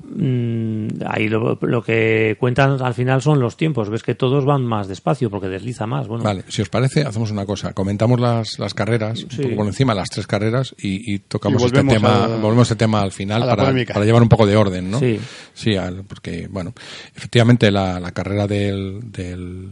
[0.09, 3.89] mm, ahí lo, lo que cuentan al final son los tiempos.
[3.89, 6.07] Ves que todos van más despacio porque desliza más.
[6.07, 7.73] Bueno, Vale, si os parece, hacemos una cosa.
[7.73, 9.43] Comentamos las, las carreras, un Sí.
[9.43, 12.69] poco por encima, las tres carreras, y, y tocamos Y este volvemos tema, al- volvemos
[12.69, 13.71] a este tema al final para,
[14.05, 14.99] llevar un poco de orden, ¿no?
[14.99, 15.19] Sí.
[15.53, 16.73] Sí, al- porque, bueno,
[17.15, 19.71] efectivamente la, la carrera del, del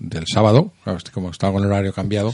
[0.00, 2.32] del sábado, este, como estaba con el horario cambiado,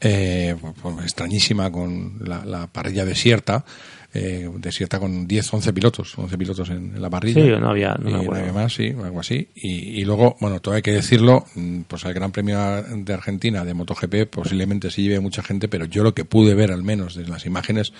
[0.00, 3.66] eh, pues, pues, extrañísima con la, la parrilla desierta,
[4.14, 7.42] eh, desierta con 10, 11 pilotos, 11 pilotos en, en la parrilla.
[7.42, 8.40] Sí, no había- no me Y acuerdo.
[8.42, 9.48] había más, sí, algo así.
[9.54, 13.64] Y, y luego, bueno, todo hay que decirlo, mm, pues el Gran Premio de Argentina
[13.64, 17.14] de MotoGP posiblemente sí lleve mucha gente, pero yo lo que pude ver al menos
[17.14, 17.92] desde las imágenes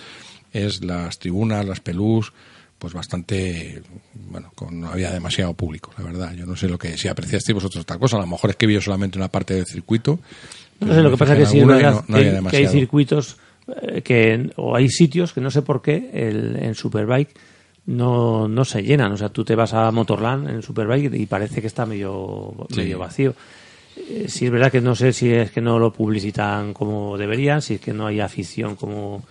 [0.52, 2.32] es las tribunas, las pelús,
[2.78, 3.80] pues bastante,
[4.28, 6.34] bueno, con, no había demasiado público, la verdad.
[6.34, 8.66] Yo no sé lo que, si apreciasteis vosotros otra cosa, a lo mejor es que
[8.66, 10.18] vi yo solamente una parte del circuito.
[10.80, 13.36] No sé, lo me que pasa es que sí no- no había que, hay circuitos
[14.02, 17.30] que, o hay sitios que no sé por qué el, en Superbike
[17.86, 19.12] no, no se llenan.
[19.12, 22.76] O sea, tú te vas a Motorland en Superbike y parece que está medio, Sí.
[22.76, 23.34] medio vacío.
[23.96, 27.60] Eh, sí es verdad que no sé si es que no lo publicitan como deberían,
[27.60, 29.22] si es que no hay afición como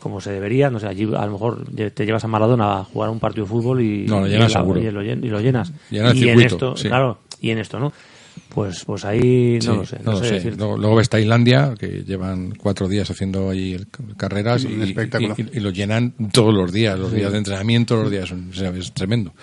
[0.00, 3.10] como se debería, no sé, allí a lo mejor te llevas a Maradona a jugar
[3.10, 5.40] un partido de fútbol y, No, lo y llenas la- y lo, llen- y lo
[5.40, 5.72] llenas.
[5.88, 6.88] Llena el y en esto, sí.
[6.88, 7.92] claro, y en esto, ¿no?
[8.56, 9.98] Pues, pues ahí no Sí, lo sé.
[10.02, 10.40] no lo sé.
[10.56, 15.60] Luego, luego ves Tailandia, que llevan cuatro días haciendo ahí el- carreras y, y- y
[15.60, 19.34] lo llenan todos los días, los días de entrenamiento, los días, o sea, es tremendo.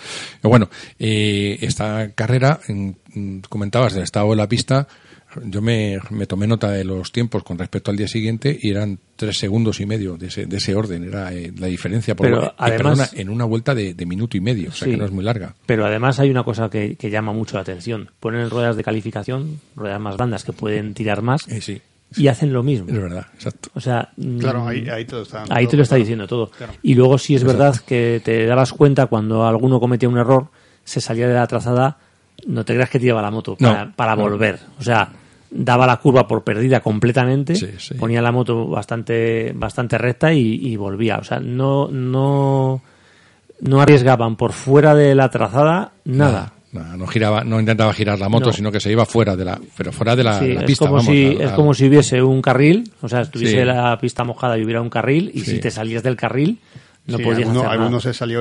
[0.42, 4.88] Pero bueno, eh, esta carrera, en- mm, comentabas del estado de la pista,
[5.44, 8.98] yo me, me tomé nota de los tiempos con respecto al día siguiente y eran
[9.16, 12.44] tres segundos y medio de ese, de ese orden, era eh, la diferencia por Pero
[12.46, 14.90] eh, además- perdona, en una vuelta de, de minuto y medio, o sea Sí.
[14.92, 15.54] que no es muy larga.
[15.66, 18.10] Pero además hay una cosa que, que llama mucho la atención.
[18.20, 21.80] Ponen ruedas de calificación, ruedas más blandas que pueden tirar más Eh, sí,
[22.16, 22.86] y hacen lo mismo.
[22.88, 23.70] es verdad, exacto.
[23.74, 25.44] O sea, mm, Claro, ahí, ahí todo está.
[25.50, 26.50] ahí te lo está diciendo todo.
[26.50, 26.72] Claro.
[26.82, 30.48] Y luego sí es verdad que te dabas cuenta cuando alguno cometía un error,
[30.84, 31.98] se salía de la trazada,
[32.46, 34.22] no te creas que tiraba la moto No, para, para no.
[34.22, 34.58] volver.
[34.78, 35.08] O sea,
[35.56, 37.94] daba la curva por perdida completamente, Sí, sí.
[37.94, 41.18] ponía la moto bastante, bastante recta y, y volvía.
[41.18, 42.82] O sea, no, no,
[43.60, 46.52] no arriesgaban por fuera de la trazada nada.
[46.72, 48.52] Nada, no giraba, no intentaba girar la moto, No.
[48.52, 50.66] sino que se iba fuera de la, pero fuera de la, Sí, de la es
[50.66, 50.86] pista.
[50.86, 54.58] como vamos, si es como si hubiese un carril, o sea, estuviese la pista mojada
[54.58, 56.58] y hubiera un carril y si te salías del carril
[57.06, 58.40] no Sí, podías alguno, se salió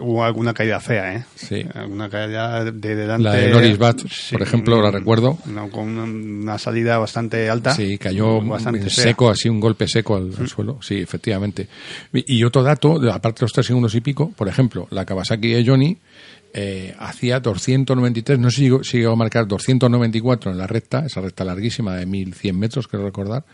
[0.00, 1.24] hubo alguna caída fea, ¿eh?
[1.34, 1.62] Sí.
[1.74, 3.24] Alguna caída de delante.
[3.24, 5.36] La de Loris Bat, Sí, por ejemplo, la recuerdo.
[5.70, 7.74] con una, una salida bastante alta.
[7.74, 9.04] Sí, cayó bastante fea.
[9.04, 10.78] seco, así un golpe seco al, al suelo.
[10.80, 11.68] Sí, efectivamente.
[12.14, 15.48] Y y otro dato, aparte de los tres segundos y pico, por ejemplo, la Kawasaki
[15.48, 15.98] de Johnny
[16.54, 21.04] eh, hacía 293, no sé si llegó, si llegó a marcar 294 en la recta,
[21.04, 23.44] esa recta larguísima de 1100 metros, creo recordar.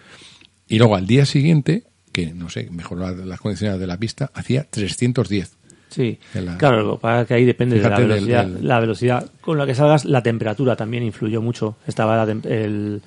[0.69, 1.83] Y luego al día siguiente,
[2.15, 5.57] que no sé, mejoró la- las condiciones de la pista, hacía 310.
[5.91, 8.47] Sí, la- claro, lo que pasa es que ahí depende Fíjate de la velocidad.
[8.47, 11.77] del- La velocidad con la que salgas, la temperatura también influyó mucho.
[11.87, 13.03] Estaba la el,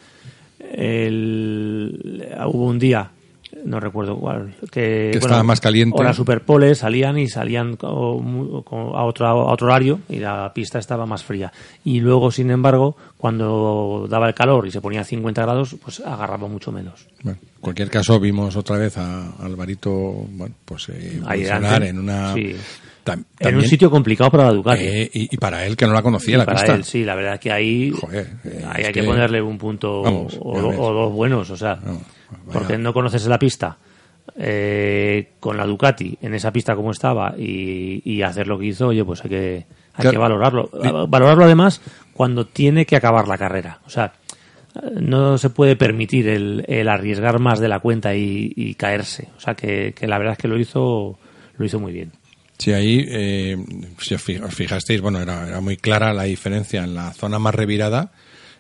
[0.72, 3.10] el- hubo un día,
[3.66, 5.98] no recuerdo cuál, que, Que estaba más caliente.
[6.00, 8.96] Horas superpoles salían y salían a otro,
[9.38, 11.52] a otro horario y la pista estaba más fría.
[11.84, 16.00] Y luego, sin embargo, cuando daba el calor y se ponía a 50 grados, pues
[16.02, 17.08] agarraba mucho menos.
[17.24, 21.22] Bueno, en cualquier caso, vimos otra vez a Alvarito bueno, pues, eh,
[21.84, 22.34] en una.
[22.34, 22.56] Sí.
[23.06, 24.84] tam- en un sitio complicado para la Ducati.
[24.84, 26.76] eh, y, y para él, que no la conocía Y la para pista.
[26.76, 29.58] él, sí, la verdad que ahí, Joder, eh, ahí es hay que, que- ponerle un
[29.58, 31.80] punto Vamos, o, o dos buenos, o sea,
[32.30, 32.44] vaya.
[32.60, 33.78] porque no conoces la pista
[34.36, 38.88] eh, con la Ducati en esa pista como estaba y, y hacer lo que hizo,
[38.88, 39.56] oye, pues hay que,
[39.94, 40.12] hay Claro.
[40.12, 40.70] que valorarlo.
[41.08, 41.82] Valorarlo además
[42.14, 44.14] cuando tiene que acabar la carrera, o sea,
[45.00, 49.40] no se puede permitir el, el arriesgar más de la cuenta y, y caerse, o
[49.40, 51.18] sea, que, que la verdad es que lo hizo,
[51.58, 52.12] lo hizo muy bien.
[52.60, 53.56] Sí, ahí, eh,
[54.00, 54.22] si os
[54.54, 58.12] fijasteis, bueno, era, era muy clara la diferencia en la zona más revirada.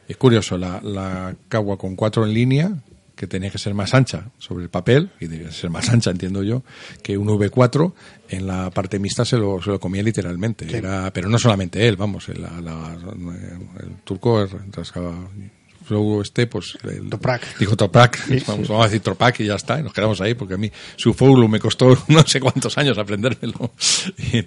[0.07, 2.71] Es curioso, la, la Cagua con cuatro en línea,
[3.17, 6.43] que tenía que ser más ancha sobre el papel, y debía ser más ancha, entiendo
[6.43, 6.63] yo,
[7.03, 7.91] que un V4,
[8.29, 10.65] en la parte mixta se lo, se lo comía literalmente.
[10.77, 12.95] Era, pero no solamente él, vamos, el, la- la-
[13.83, 15.27] el turco rascaba.
[15.89, 16.77] Luego este, pues...
[16.83, 17.57] El, Toprak.
[17.57, 20.55] Dijo Toprak, vamos, vamos a decir Toprak y ya está, y nos quedamos ahí, porque
[20.55, 23.71] a mí su Foulu me costó no sé cuántos años aprendérmelo.
[24.17, 24.45] Y, eh,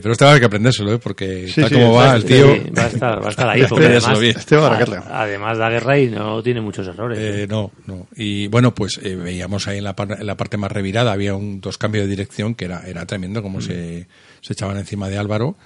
[0.00, 0.98] pero este va a haber que aprendérselo, ¿eh?
[0.98, 2.46] porque Sí, tal sí, como va el tío...
[2.76, 4.36] va, a estar, va a estar ahí, porque además, bien.
[4.38, 7.18] Este va a además da guerra y no tiene muchos errores.
[7.20, 8.06] Eh, no, no.
[8.16, 11.34] Y bueno, pues eh, veíamos ahí en la, par- en la parte más revirada, había
[11.34, 14.06] un dos cambios de dirección que era, era tremendo, como se,
[14.40, 15.56] se echaban encima de Álvaro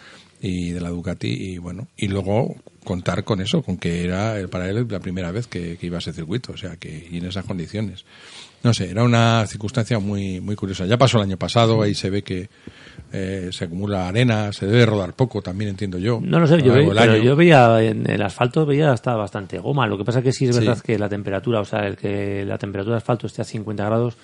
[0.47, 2.55] y de la Ducati, y bueno, y luego
[2.85, 6.01] contar con eso, con que era para él la primera vez que, que iba a
[6.01, 8.05] ese circuito, o sea, que y en esas condiciones.
[8.63, 10.87] No sé, era una circunstancia muy, muy curiosa.
[10.87, 12.49] Ya pasó el año pasado, ahí se ve que
[13.13, 16.21] eh, se acumula arena, se debe rodar poco, también entiendo yo.
[16.23, 19.87] No lo sé, a yo, pero veía en el asfalto veía hasta bastante goma.
[19.87, 20.61] Lo que pasa que sí es Sí.
[20.65, 23.85] verdad que la temperatura, o sea, el que la temperatura de asfalto esté a 50
[23.85, 24.17] grados,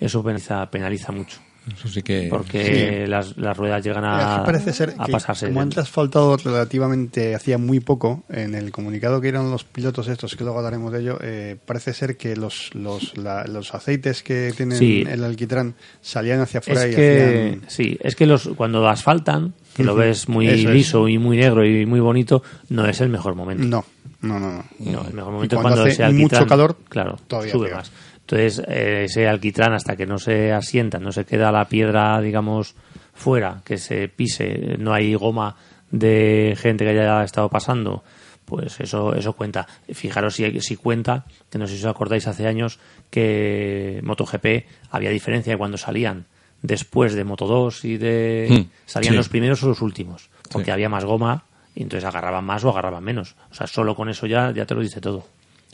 [0.00, 1.38] eso penaliza, penaliza mucho.
[1.76, 2.26] Eso sí que...
[2.30, 5.46] porque las, las ruedas llegan a, parece ser a que, pasarse.
[5.46, 5.82] como han dentro.
[5.82, 10.58] asfaltado relativamente hacía muy poco, en el comunicado que eran los pilotos estos, que luego
[10.58, 15.04] hablaremos de ello, eh, parece ser que los, los, la- los aceites que tienen Sí.
[15.08, 17.22] el alquitrán salían hacia afuera es y que
[17.56, 17.62] hacían...
[17.68, 20.74] sí es que los cuando asfaltan que lo ves muy Eso es.
[20.74, 23.84] liso y muy negro y muy bonito no es el mejor momento No,
[24.22, 24.50] no, no.
[24.52, 24.64] no.
[24.80, 27.66] No, el mejor Y momento es cuando cuando hace alquitrán mucho calor, claro todavía sube
[27.68, 27.78] peor.
[27.78, 27.92] más
[28.30, 32.74] entonces eh, ese alquitrán hasta que no se asienta no se queda la piedra digamos
[33.14, 35.56] fuera que se pise no hay goma
[35.90, 38.04] de gente que haya estado pasando
[38.44, 42.46] pues eso eso cuenta fijaros si, si cuenta que no sé si os acordáis hace
[42.46, 42.78] años
[43.10, 46.26] que MotoGP había diferencia de cuando salían
[46.62, 49.16] después de Moto 2 y de Mm, salían sí.
[49.16, 50.70] los primeros o los últimos porque Sí.
[50.72, 54.26] había más goma y entonces agarraban más o agarraban menos o sea solo con eso
[54.26, 55.24] ya ya te lo dice todo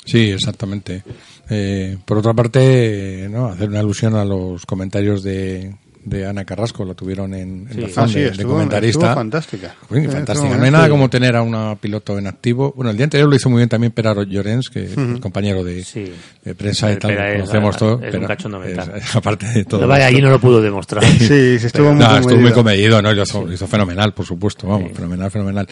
[0.04, 1.02] Sí, exactamente.
[1.48, 3.46] Eh, por otra parte, ¿no?
[3.46, 7.92] hacer una alusión a los comentarios de, de Ana Carrasco, la tuvieron en, en Sí.
[7.96, 8.98] Ah, sí, de, comentarista.
[9.00, 9.68] estuvo fantástica.
[9.88, 10.32] Sí, fantástica.
[10.32, 12.72] estuvo No hay nada como tener a una piloto en activo.
[12.76, 15.62] Bueno, el día anterior lo hizo muy bien también Peraro Llorens, que es el compañero
[15.64, 16.12] de, Sí.
[16.44, 17.94] de prensa y tal, es- conocemos es todo.
[17.96, 18.92] un pero cachondo mental.
[18.96, 19.80] es- aparte de todo.
[19.80, 21.04] Pero vaya, allí no lo pudo demostrar.
[21.24, 22.54] Sí, sí, estuvo muy no, estuvo muy comedido.
[22.54, 23.12] comedido, ¿no?
[23.12, 24.94] Lo hizo, fenomenal, por supuesto, vamos, Sí.
[24.96, 25.68] fenomenal, fenomenal.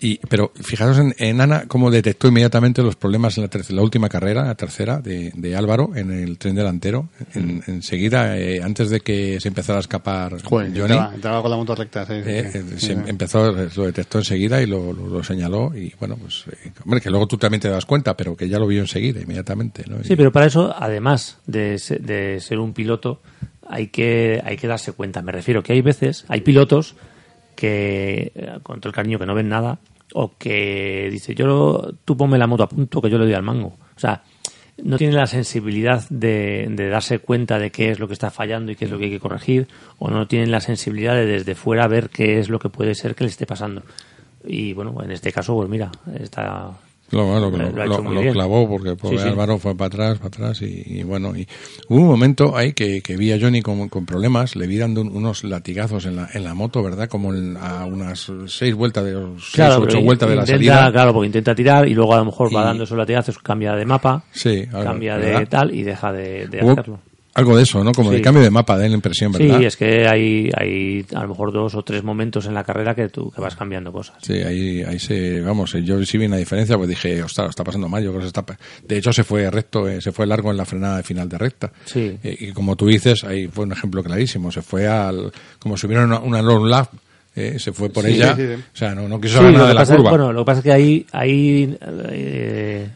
[0.00, 3.82] Y, pero fijaros en, en Ana cómo detectó inmediatamente los problemas en la, tercera, la
[3.82, 7.08] última carrera, la tercera, de, de Álvaro, en el tren delantero.
[7.34, 11.50] En- enseguida, eh, antes de que se empezara a escapar Joder, Johnny, entraba, entraba con
[11.50, 12.04] la moto recta.
[12.06, 12.58] sí, eh, sí.
[12.58, 13.00] eh, Sí, se sí.
[13.06, 15.72] empezó, lo detectó enseguida y lo, lo- lo señaló.
[15.74, 18.58] Y bueno, pues, eh, hombre, que luego tú también te das cuenta, pero que ya
[18.58, 20.00] lo vio enseguida, inmediatamente, ¿no?
[20.00, 23.20] Y- Sí, pero para eso, además de, de ser un piloto,
[23.68, 25.22] hay que, hay que darse cuenta.
[25.22, 26.94] Me refiero que hay veces, hay pilotos
[27.54, 29.78] que, con todo el cariño, que no ven nada,
[30.14, 33.42] o que dice, yo, tú ponme la moto a punto que yo le doy al
[33.42, 33.76] mango.
[33.96, 34.22] O sea,
[34.82, 38.72] no tienen la sensibilidad de, de darse cuenta de qué es lo que está fallando
[38.72, 41.54] y qué es lo que hay que corregir, o no tienen la sensibilidad de desde
[41.54, 43.82] fuera ver qué es lo que puede ser que le esté pasando.
[44.44, 46.72] Y bueno, en este caso, pues mira, está,
[47.10, 49.28] Lo, lo, Lo- clavó porque pobre Sí, sí.
[49.28, 51.46] Álvaro fue para atrás, para atrás y, y bueno, y
[51.88, 55.02] hubo un momento ahí que, que vi a Johnny con, con problemas, le vi dando
[55.02, 57.08] un- unos latigazos en la, en la moto, ¿verdad?
[57.08, 60.90] Como en- a unas seis vueltas de seis, ocho vueltas de la salida.
[60.90, 63.84] Claro, porque intenta tirar y luego a lo mejor va dando esos latigazos, cambia de
[63.86, 65.48] mapa, Sí, cambia de ¿verdad?
[65.48, 67.00] tal y deja de, de Hubo hacerlo.
[67.36, 67.92] Algo de eso, ¿no?
[67.92, 68.22] Como de Sí.
[68.22, 69.58] cambio de mapa, da la impresión, ¿verdad?
[69.60, 72.94] Sí, es que hay, hay a lo mejor dos o tres momentos en la carrera
[72.94, 74.16] que tú que vas cambiando cosas.
[74.22, 77.50] Sí, ahí, ahí se, vamos, eh, yo sí vi una diferencia, pues dije, ostras, lo
[77.50, 78.58] está pasando mal, yo creo que se está, pa-".
[78.86, 81.38] de hecho se fue recto, eh, se fue largo en la frenada de final de
[81.38, 81.72] recta.
[81.84, 82.18] Sí.
[82.22, 85.86] Eh, y como tú dices, ahí fue un ejemplo clarísimo, se fue al, como si
[85.86, 86.88] hubiera una, una long lap,
[87.34, 88.54] eh, se fue por Sí, ella, sí, sí.
[88.54, 90.08] o sea, no, no quiso nada de la pasa curva.
[90.10, 91.76] bueno, lo que pasa es que ahí, ahí,
[92.10, 92.88] eh,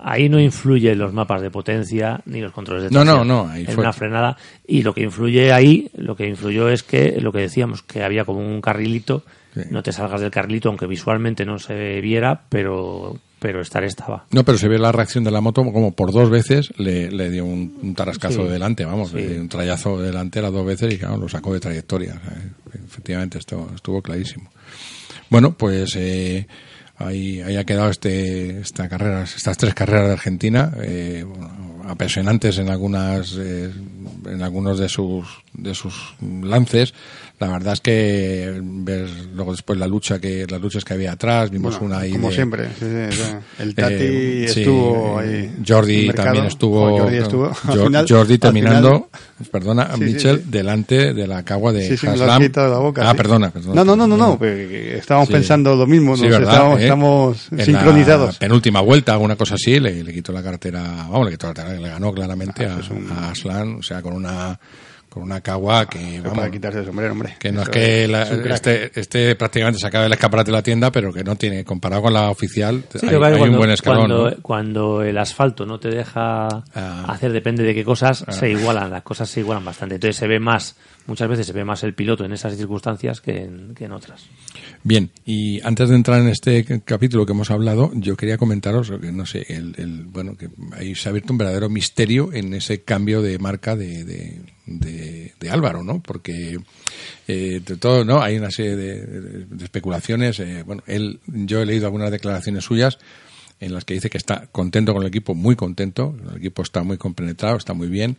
[0.00, 3.48] ahí no influyen los mapas de potencia ni los controles de No, no, tracción no,
[3.48, 7.20] ahí en fue- una frenada y lo que influye ahí, lo que influyó es que
[7.20, 9.62] lo que decíamos que había como un carrilito, Sí.
[9.70, 14.24] no te salgas del carrilito aunque visualmente no se viera, pero pero estar estaba.
[14.32, 17.30] No, pero se ve la reacción de la moto como por dos veces le, le
[17.30, 18.48] dio un, un tarascazo Sí.
[18.52, 19.16] delante, vamos, Sí.
[19.16, 22.14] le dio un trayazo delante las dos veces y claro, lo sacó de trayectoria.
[22.20, 24.50] O sea, efectivamente, esto estuvo clarísimo.
[25.30, 26.46] Bueno, pues eh,
[26.98, 31.50] ahí, ahí ha quedado este, esta carrera, estas tres carreras de Argentina, eh, bueno,
[31.88, 33.70] apasionantes en algunas, eh,
[34.26, 36.94] en algunos de sus, de sus lances.
[37.38, 41.50] La verdad es que ver luego después la lucha que, las luchas que había atrás,
[41.50, 42.68] vimos Bueno, una ahí como de- siempre.
[42.78, 43.22] sí, sí, sí.
[43.62, 45.62] El Tati eh, estuvo eh, ahí.
[45.68, 46.98] Jordi también estuvo.
[46.98, 47.52] Jordi estuvo.
[47.54, 48.06] Final-
[48.40, 49.10] terminando,
[49.50, 50.28] perdona, sí.
[50.46, 52.42] delante de la cagua de Haslam.
[52.54, 53.08] la boca.
[53.10, 53.84] Ah, perdona, perdona.
[53.84, 54.44] No, no, no, no, no.
[54.46, 56.12] Estábamos pensando lo mismo.
[56.12, 56.40] Nos ¿verdad?
[56.42, 56.82] estábamos, ¿Eh?
[56.84, 58.34] estamos En sincronizados.
[58.34, 61.54] La penúltima vuelta, alguna cosa así, le, le quitó la cartera, vamos, le quitó la
[61.54, 64.58] cartera, le ganó claramente Ah, un- a Aslan, o sea, con una,
[65.16, 67.36] con una cagua que, Para vamos, quitarse el sombrero, hombre.
[67.38, 70.62] que no es que la- es este, este prácticamente se acaba del escaparate de la
[70.62, 73.98] tienda, pero que no tiene, comparado con la oficial, Sí, hay, cuando, un buen escalón.
[74.08, 74.36] cuando, ¿no?
[74.42, 77.04] cuando el asfalto no te deja Ah.
[77.08, 79.94] hacer, depende de qué cosas, se igualan, las cosas se igualan bastante.
[79.94, 83.42] Entonces se ve más, muchas veces se ve más el piloto en esas circunstancias que
[83.44, 84.26] en, que en otras.
[84.82, 89.12] Bien, y antes de entrar en este capítulo que hemos hablado, yo quería comentaros, que
[89.12, 92.82] no sé, el, el- bueno, que ahí se ha abierto un verdadero misterio en ese
[92.82, 96.02] cambio de marca de, de, de- Álvaro, ¿no?
[96.02, 96.58] Porque
[97.28, 98.20] eh, de todo, ¿no?
[98.20, 100.40] Hay una serie de especulaciones.
[100.40, 102.98] eh, bueno, él, yo he leído algunas declaraciones suyas
[103.58, 106.82] en las que dice que está contento con el equipo, muy contento, el equipo está
[106.82, 108.16] muy compenetrado, está muy bien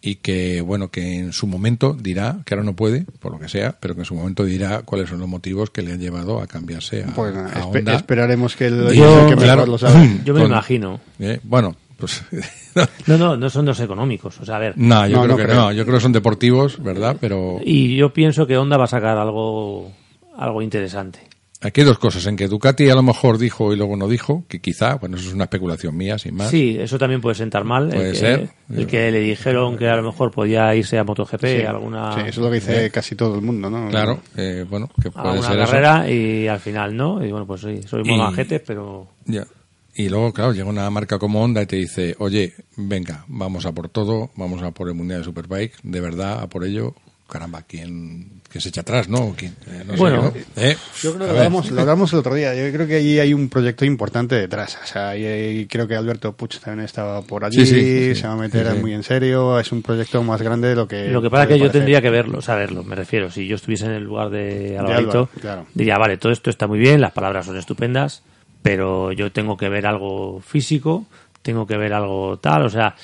[0.00, 3.48] y que bueno que en su momento dirá que ahora no puede por lo que
[3.48, 6.40] sea, pero que en su momento dirá cuáles son los motivos que le han llevado
[6.40, 7.94] a cambiarse a, Pues espe- Honda.
[7.94, 10.20] esperaremos que el Yo, que mejor claro, lo sabe.
[10.24, 11.00] Yo me Con- imagino.
[11.20, 12.24] Eh, bueno, pues
[13.06, 14.40] No, no, no son los económicos.
[14.40, 14.74] O sea, a ver.
[14.76, 15.54] no, yo No, creo no que creo.
[15.56, 15.72] no.
[15.72, 17.16] Yo creo que son deportivos, ¿verdad?
[17.20, 19.92] Pero Y yo pienso que Honda va a sacar algo,
[20.36, 21.20] algo interesante.
[21.62, 22.26] Aquí hay dos cosas.
[22.26, 25.28] En que Ducati a lo mejor dijo y luego no dijo, que quizá, bueno, eso
[25.28, 26.50] es una especulación mía, sin más.
[26.50, 27.88] Sí, eso también puede sentar mal.
[27.88, 28.48] Puede el que, ser.
[28.70, 32.20] El que le dijeron que a lo mejor podía irse a MotoGP, Sí, alguna, sí,
[32.20, 33.88] eso es lo que dice casi todo el mundo, ¿no?
[33.88, 35.70] Claro, eh, bueno, que puede ser eso.
[35.70, 37.24] carrera y al final no.
[37.24, 39.46] Y bueno, pues sí, soy majete, pero Ya.
[39.94, 43.72] Y luego, claro, llega una marca como Honda y te dice, oye, venga, vamos a
[43.72, 46.94] por todo, vamos a por el Mundial de Superbike, de verdad, a por ello.
[47.28, 49.34] Caramba, ¿quién, quién se echa atrás, no?
[49.40, 49.50] Eh,
[49.86, 50.32] no sé, Bueno, ¿no?
[50.62, 50.76] ¿Eh?
[51.02, 52.54] Yo creo que lo hablamos, lo hablamos el otro día.
[52.54, 54.78] Yo creo que allí hay un proyecto importante detrás.
[54.82, 55.26] O sea, y,
[55.60, 57.64] y creo que Alberto Puch también estaba por allí.
[57.64, 58.20] Sí, sí, sí, sí.
[58.20, 58.80] se va a meter Sí, sí.
[58.80, 59.58] muy en serio.
[59.58, 61.08] Es un proyecto más grande de lo que.
[61.08, 61.80] Lo que pasa es que yo parecer.
[61.80, 63.30] tendría que verlo, saberlo, me refiero.
[63.30, 65.66] Si yo estuviese en el lugar de Alvarito, claro.
[65.74, 68.22] diría, vale, todo esto está muy bien, las palabras son estupendas,
[68.62, 71.06] pero yo tengo que ver algo físico,
[71.42, 72.94] tengo que ver algo tal, o sea,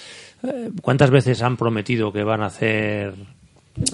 [0.43, 3.15] eh, ¿cuántas veces han prometido que van a hacer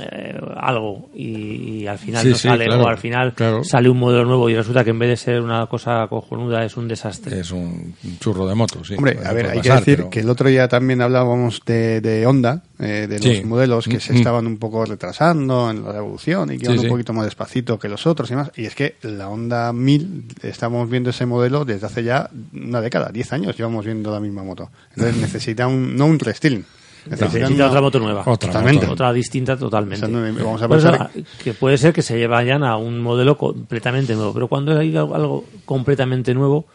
[0.00, 3.64] eh, algo y, y al final Sí, no sí, sale claro, o al final claro.
[3.64, 6.76] sale un modelo nuevo y resulta que en vez de ser una cosa cojonuda es
[6.76, 7.40] un desastre?
[7.40, 8.94] Es un churro de moto, sí.
[8.96, 12.26] Hombre, a ver, hay que decir pero- que el otro día también hablábamos de, de
[12.26, 13.44] Honda, eh, de los Sí.
[13.44, 14.16] modelos que se Mm.
[14.16, 16.84] estaban un poco retrasando en la evolución y que iban sí.
[16.86, 18.50] un poquito más despacito que los otros y más.
[18.56, 23.10] Y es que la Honda 1000, estamos viendo ese modelo desde hace ya una década,
[23.12, 24.70] 10 años llevamos viendo la misma moto.
[24.96, 26.64] Entonces necesita un, no un restyling.
[27.08, 28.22] Necesita otra moto nueva.
[28.26, 28.86] Otra Totalmente.
[28.86, 30.06] Otra distinta totalmente.
[30.06, 31.10] O sea, no, vamos a pensar-
[31.42, 35.44] que puede ser que se vayan a un modelo completamente nuevo, pero cuando hay algo,
[35.64, 36.66] completamente nuevo,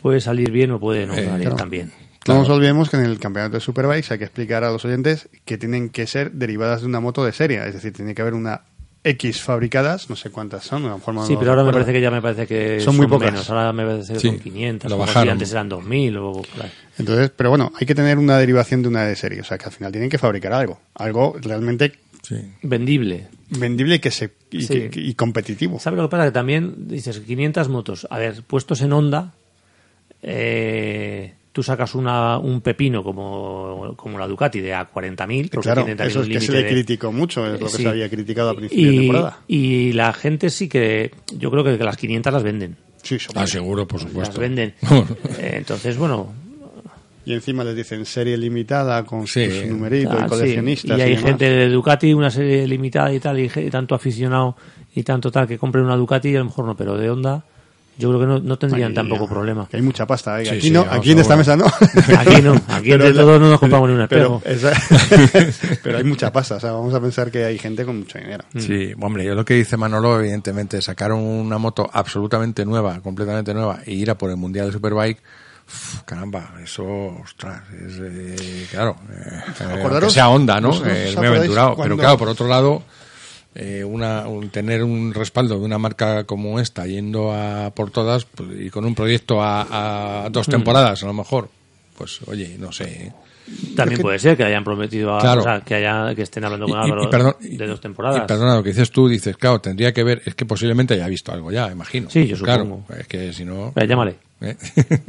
[0.00, 1.56] puede salir bien o puede no Eh, salir claro.
[1.56, 1.92] tan bien.
[2.28, 5.28] No nos olvidemos que en el campeonato de Superbikes hay que explicar a los oyentes
[5.44, 7.66] que tienen que ser derivadas de una moto de serie.
[7.66, 8.62] Es decir, tiene que haber una
[9.04, 10.84] X fabricadas, no sé cuántas son.
[10.86, 12.96] a lo mejor no Sí, pero ahora me parece que ya me parece que Son
[12.96, 13.32] muy pocas.
[13.32, 13.50] menos.
[13.50, 15.32] Ahora me parece que Sí, son 500, lo bajaron.
[15.32, 16.42] antes eran 2000 o.
[16.98, 19.40] Entonces, pero bueno, hay que tener una derivación de una de serie.
[19.40, 20.78] O sea, que al final tienen que fabricar algo.
[20.94, 22.36] Algo realmente Sí.
[22.62, 23.26] vendible.
[23.50, 24.88] vendible y, que se, y, Sí.
[24.88, 25.80] que- y competitivo.
[25.80, 26.24] ¿Sabes lo que pasa?
[26.26, 28.06] Que también dices 500 motos.
[28.10, 29.34] A ver, puestos en onda,
[30.22, 35.50] eh, tú sacas una, un pepino como, como la Ducati de a 40.000.
[35.50, 37.66] porque Claro, tiene también eso es un que se le de- criticó mucho, es lo
[37.66, 37.82] que Sí.
[37.82, 39.38] se había criticado a principio de y, temporada.
[39.48, 42.76] y la gente sí que, yo creo que las 500 las venden.
[43.02, 44.40] Sí, Ah, seguro, por Las supuesto.
[44.40, 44.74] venden.
[45.38, 46.32] Eh, entonces, bueno,
[47.24, 49.48] Y encima les dicen serie limitada con Sí.
[49.50, 50.28] sus numeritos ah, y sí.
[50.28, 50.98] coleccionistas.
[50.98, 51.24] y hay demás.
[51.24, 54.56] gente de Ducati, una serie limitada y tal, y tanto aficionado
[54.94, 57.44] y tanto tal que compren una Ducati y a lo mejor no, pero de Honda
[57.98, 59.68] yo creo que no, no tendrían tampoco problema.
[59.70, 60.40] que hay mucha pasta.
[60.40, 60.44] ¿eh?
[60.46, 61.66] Sí, aquí sí, no, aquí en esta mesa no.
[62.18, 64.72] Aquí no, aquí Pero entre la- todos no nos compramos ni un Pero, esa-
[65.82, 66.56] pero hay mucha pasta.
[66.56, 68.44] O sea, vamos a pensar que hay gente con mucho dinero.
[68.58, 73.80] Sí, hombre, yo lo que dice Manolo, evidentemente, sacar una moto absolutamente nueva, completamente nueva,
[73.84, 75.22] e ir a por el Mundial de Superbike,
[75.68, 76.84] uf, caramba, eso,
[77.22, 80.70] ostras, es, eh, claro, eh, Acordaros, aunque sea Honda, ¿no?
[80.86, 81.74] Eh, muy aventurado.
[81.76, 82.82] cuando- Pero claro, por otro lado,
[83.54, 88.24] eh, una, un- tener un respaldo de una marca como esta, yendo a por todas,
[88.24, 91.48] pues, y con un proyecto a, a dos temporadas, a lo mejor,
[91.98, 92.84] pues, oye, no sé.
[92.84, 93.12] ¿eh?
[93.76, 95.40] También que- puede ser que hayan prometido, a- Claro.
[95.40, 97.78] o sea, que, haya, que estén hablando con Y- y- Álvaro y perdón- de dos
[97.78, 98.22] Y temporadas.
[98.26, 101.32] perdona, lo que dices tú, dices, claro, tendría que ver, es que posiblemente haya visto
[101.32, 102.08] algo ya, imagino.
[102.08, 102.84] Sí, yo supongo.
[102.98, 103.72] Es que si no...
[103.74, 104.16] Llámale.
[104.44, 104.56] ¿Eh?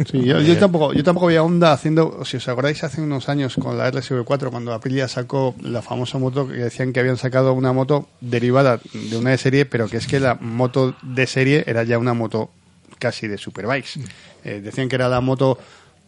[0.10, 3.56] Sí, yo, yo tampoco, yo tampoco veía Honda haciendo, si os acordáis, hace unos años
[3.56, 7.74] con la RSV4, cuando Aprilia sacó la famosa moto que decían que habían sacado una
[7.74, 11.84] moto derivada de una de serie, pero que es que la moto de serie era
[11.84, 12.52] ya una moto
[13.00, 14.00] casi de superbikes.
[14.46, 15.58] Eh, decían que era la moto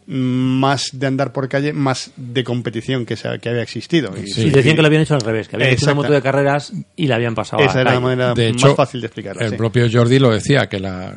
[0.06, 0.12] mm,
[0.60, 4.14] más de andar por calle, más de competición que, se- que había existido.
[4.16, 6.22] Y Sí, decían que lo habían hecho al revés, que habían hecho una moto de
[6.22, 9.08] carreras y la habían pasado a Esa era la manera De más hecho, fácil de
[9.08, 9.44] explicarla.
[9.44, 9.56] el sí.
[9.56, 11.16] propio Jordi lo decía, que la,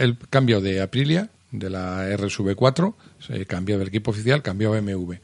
[0.00, 5.14] el cambio de Aprilia, de la RSV4, se cambió del equipo oficial, cambió a BMW.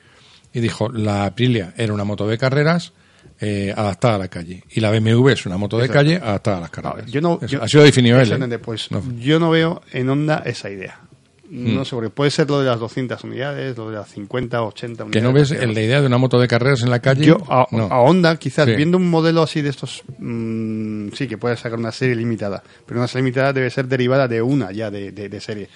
[0.52, 2.92] Y dijo, la Aprilia era una moto de carreras
[3.40, 4.64] eh, adaptada a la calle.
[4.70, 5.98] Y la BMW es una moto de Exacto.
[6.04, 7.10] calle adaptada a las carreras.
[7.10, 8.32] Yo no, yo- así lo definió él.
[8.52, 8.58] ¿eh?
[8.58, 9.02] Pues No.
[9.18, 11.00] yo no veo en Honda esa idea.
[11.48, 11.74] Mm.
[11.76, 15.04] No sé, porque puede ser lo de las 200 unidades, lo de las 50, 80
[15.04, 15.12] unidades.
[15.12, 17.24] Que no ves la idea de una moto de carreras en la calle.
[17.26, 17.84] Yo a, No.
[17.84, 18.74] a Honda, quizás, Sí.
[18.74, 22.98] viendo un modelo así de estos, mm, sí, que puede sacar una serie limitada, pero
[22.98, 25.68] una serie limitada debe ser derivada de una ya de, de- de serie.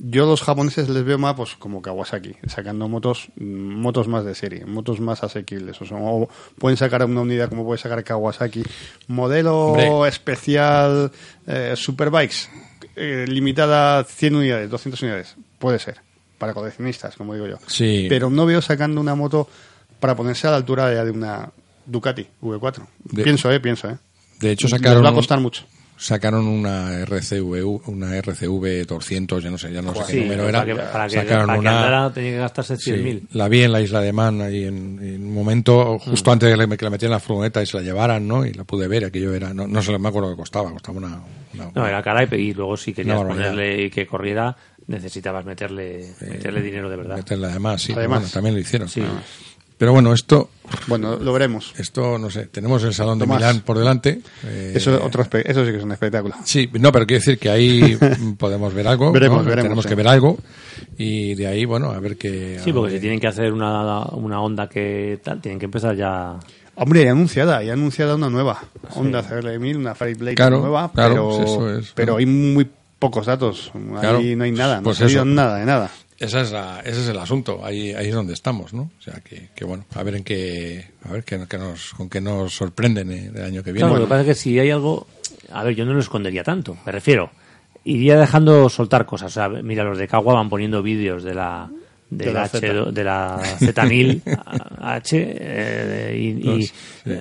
[0.00, 3.44] Yo los japoneses les veo más pues como Kawasaki, sacando motos mm,
[3.80, 5.80] motos más de serie, motos más asequibles.
[5.82, 8.62] O, sea, o pueden sacar una unidad como puede sacar Kawasaki.
[9.08, 10.08] Modelo Hombre.
[10.08, 11.10] especial
[11.48, 12.48] eh, Superbikes,
[12.94, 15.36] eh, limitada 100 unidades, 200 unidades.
[15.58, 16.00] Puede ser,
[16.38, 17.56] para coleccionistas, como digo yo.
[17.66, 18.06] Sí.
[18.08, 19.48] Pero no veo sacando una moto
[19.98, 21.50] para ponerse a la altura de, una
[21.86, 22.86] Ducati V4.
[23.04, 23.98] De- pienso, eh, pienso, eh.
[24.38, 25.64] De hecho, Les sacaron, va a costar mucho.
[25.98, 30.48] Sacaron una RCV, una RCV 200, ya no sé, ya no sé qué Sí, número
[30.48, 30.60] era.
[30.60, 33.22] para que, para que, sacaron para que una, andara tenía que gastarse sí, 100.000.
[33.32, 36.54] la vi en la isla de Man ahí en, en un momento justo antes de
[36.56, 38.46] que la- que la metieran en la furgoneta y se la llevaran, ¿no?
[38.46, 41.20] Y la pude ver, aquello era, no, no sé, me acuerdo que costaba, costaba una,
[41.54, 46.14] una- No, era cara y, y luego si querías ponerle y que corriera, necesitabas meterle,
[46.20, 47.16] meterle dinero de verdad.
[47.16, 48.20] meterla además, sí, Además.
[48.20, 48.88] bueno, también lo hicieron.
[48.88, 49.02] Sí.
[49.78, 50.50] Pero bueno, esto,
[50.88, 51.72] Bueno, lo veremos.
[51.78, 53.26] esto, no sé, tenemos el Salón de.
[53.26, 54.20] Milán por delante.
[54.44, 56.34] eh, Eso, otro eso sí que es un espectáculo.
[56.44, 57.96] Sí, no, pero quiero decir que ahí
[58.38, 59.12] podemos ver algo.
[59.12, 59.44] Veremos, ¿no?
[59.48, 59.88] veremos, Tenemos sí.
[59.88, 60.36] que ver algo.
[60.96, 62.60] Y de ahí, bueno, a ver qué.
[62.62, 66.38] Sí, porque si tienen que hacer una, una onda que tal, tienen que empezar ya.
[66.74, 68.60] Hombre, ya anunciada, ya anunciada una nueva.
[68.94, 72.68] Honda CR1000, una Fireblade Claro, nueva, claro, pero, pues eso es, pero hay muy
[72.98, 73.70] pocos datos.
[73.74, 75.90] Ahí Claro, no hay nada, no pues ha nada de nada.
[76.18, 77.64] Esa es la, ese es el asunto.
[77.64, 78.90] Ahí, ahí es donde estamos, ¿no?
[78.98, 82.08] O sea, que, que bueno, a ver en qué, a ver qué, qué nos, con
[82.08, 83.86] qué nos sorprenden eh, el año que viene.
[83.88, 85.06] Claro, lo que pasa es que si hay algo.
[85.52, 87.30] A ver, yo no lo escondería tanto, me refiero.
[87.84, 89.30] Iría dejando soltar cosas.
[89.30, 91.70] O sea, mira, los de Cagua van poniendo vídeos de la.
[92.10, 92.90] De, De la la, Z.
[92.90, 94.22] De la Z1000
[94.80, 96.48] H eh, y,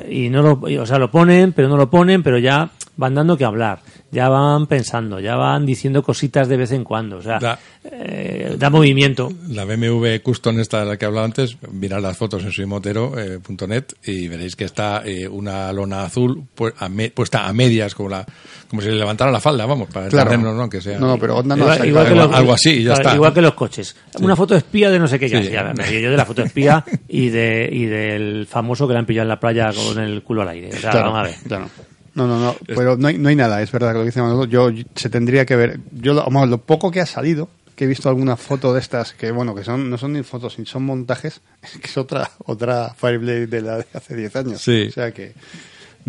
[0.09, 2.69] y- y no lo, y, o sea, lo ponen, pero no lo ponen, pero ya
[2.95, 3.79] van dando que hablar,
[4.11, 8.55] ya van pensando, ya van diciendo cositas de vez en cuando, o sea, Da- eh,
[8.57, 9.29] da movimiento.
[9.49, 13.83] La BMW Custom esta de la que he hablado antes, mirad las fotos en suimotero.net
[14.05, 18.09] y veréis que está eh, una lona azul pu- a me- puesta a medias, como
[18.09, 18.25] la
[18.69, 20.29] como si le levantara la falda, vamos, para Claro.
[20.31, 20.69] entendernos, ¿no?
[20.69, 20.99] Que sea...
[20.99, 23.15] No, pero Honda no Igual- igual que algo- los- algo así y ya claro, está.
[23.15, 23.95] Igual que los coches.
[24.19, 25.29] Una foto espía de no sé qué.
[25.29, 25.49] Ya, Sí.
[25.51, 28.99] ya me río yo de la foto espía y, de, y del famoso que le
[28.99, 30.69] han pillado en la playa con el culo al aire.
[30.69, 31.35] O sea, Claro, vamos a ver.
[31.47, 31.69] claro.
[32.17, 34.23] No, no, no, pero no hay, no hay nada, es verdad que lo que dice
[34.23, 37.87] Manolo, yo, se tendría que ver, yo vamos, lo poco que ha salido, que he
[37.87, 40.83] visto alguna foto de estas, que bueno, que son no son ni fotos, ni son
[40.83, 41.41] montajes,
[41.79, 44.61] que es otra otra Fireblade de la de hace 10 años.
[44.63, 44.87] Sí.
[44.89, 45.35] O sea que,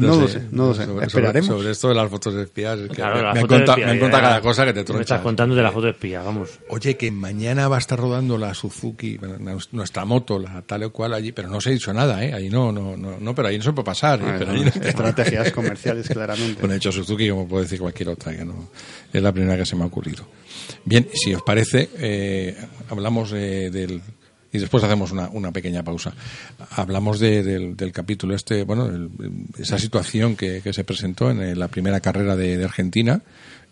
[0.07, 1.47] no, lo sé, no lo sé, Sobre, esperaremos.
[1.47, 3.67] sobre- sobre esto de las fotos de espías, es que Claro, me, la me de
[3.67, 5.21] ya- cada cosa que te Me estás tronchas.
[5.21, 6.51] contando de la foto espía, vamos.
[6.69, 9.19] Oye, que mañana va a estar rodando la Suzuki,
[9.73, 12.33] nuestra moto, la tal o cual allí, pero no se ha dicho nada, ¿eh?
[12.33, 14.21] Ahí no, no, no, no pero ahí no se puede pasar.
[14.21, 14.35] ¿eh?
[14.39, 16.61] Pero no- estrategias comerciales, claramente.
[16.61, 18.69] Bueno, he hecho Suzuki, como puedo decir cualquier otra, que no
[19.13, 20.25] es la primera que se me ha ocurrido.
[20.85, 22.57] Bien, si os parece, eh,
[22.91, 24.01] hablamos eh, del.
[24.53, 26.15] Y después hacemos una, una pequeña pausa.
[26.71, 28.91] Hablamos de- del, del capítulo este, bueno,
[29.59, 33.21] esa situación que, que se presentó en eh, la primera carrera de Argentina,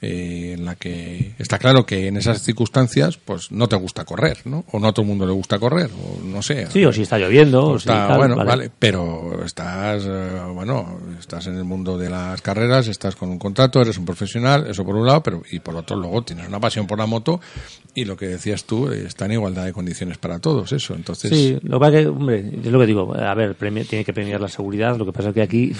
[0.02, 4.38] eh, en la que está claro que en esas circunstancias, pues no te gusta correr,
[4.44, 4.64] ¿no?
[4.72, 6.66] O no a todo el mundo le gusta correr, o no sé.
[6.70, 8.48] Sí, o si está lloviendo, o si Está, tal, bueno, vale.
[8.48, 8.70] vale.
[8.78, 13.80] pero estás, eh, bueno, estás en el mundo de las carreras, estás con un contrato,
[13.80, 16.86] eres un profesional, eso por un lado, pero y por otro luego tienes una pasión
[16.86, 17.40] por la moto
[17.94, 20.94] y lo que decías tú, eh, está en igualdad de condiciones para todos, eso.
[20.94, 24.40] Entonces, Sí, lo que, hombre, es lo que digo, a ver, premio- tiene que premiar
[24.40, 25.72] la seguridad, lo que pasa es que aquí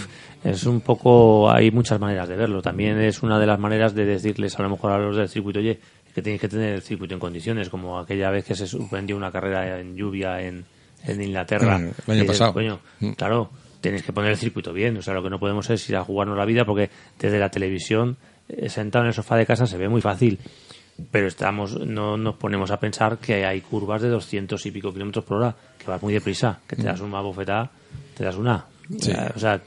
[0.51, 4.05] es un poco, hay muchas maneras de verlo, también es una de las maneras de
[4.05, 5.79] decirles a lo mejor a los del circuito, oye,
[6.15, 9.31] que tenéis que tener el circuito en condiciones, como aquella vez que se suspendió una
[9.31, 10.65] carrera en lluvia en,
[11.05, 11.79] en Inglaterra.
[11.79, 12.53] Mm, el año dices, pasado.
[12.55, 13.11] Coño, Mm.
[13.13, 15.97] claro, tenéis que poner el circuito bien, o sea, lo que no podemos es ir
[15.97, 18.17] a jugarnos la vida porque desde la televisión,
[18.49, 20.39] eh, sentado en el sofá de casa, se ve muy fácil
[21.11, 25.27] pero estamos no nos ponemos a pensar que hay curvas de 200 y pico kilómetros
[25.27, 27.71] por hora que vas muy deprisa que te das una bofetada
[28.17, 28.65] te das una
[28.99, 29.13] Sí.
[29.35, 29.61] O sea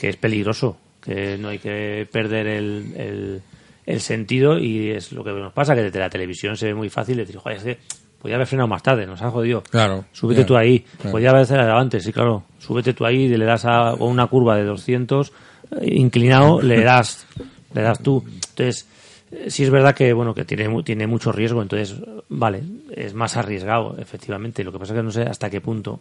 [0.00, 3.42] que es peligroso que no hay que perder el, el,
[3.84, 6.88] el sentido y es lo que nos pasa que desde la televisión se ve muy
[6.88, 7.78] fácil decir joder es que
[8.20, 10.80] podía haber frenado más tarde nos ha jodido Claro, súbete tú ahí.
[10.80, 11.12] claro.
[11.12, 12.44] podía haber acelerado antes sí claro.
[12.58, 15.32] Súbete tú ahí y le das a una curva de 200
[15.80, 17.26] eh, inclinado le das
[17.74, 18.24] le das tú.
[18.50, 18.86] Entonces
[19.32, 21.94] eh, sí es verdad que bueno que tiene tiene mucho riesgo entonces
[22.28, 22.62] vale
[22.94, 24.64] es más arriesgado efectivamente.
[24.64, 26.00] Lo que pasa es que no sé hasta qué punto.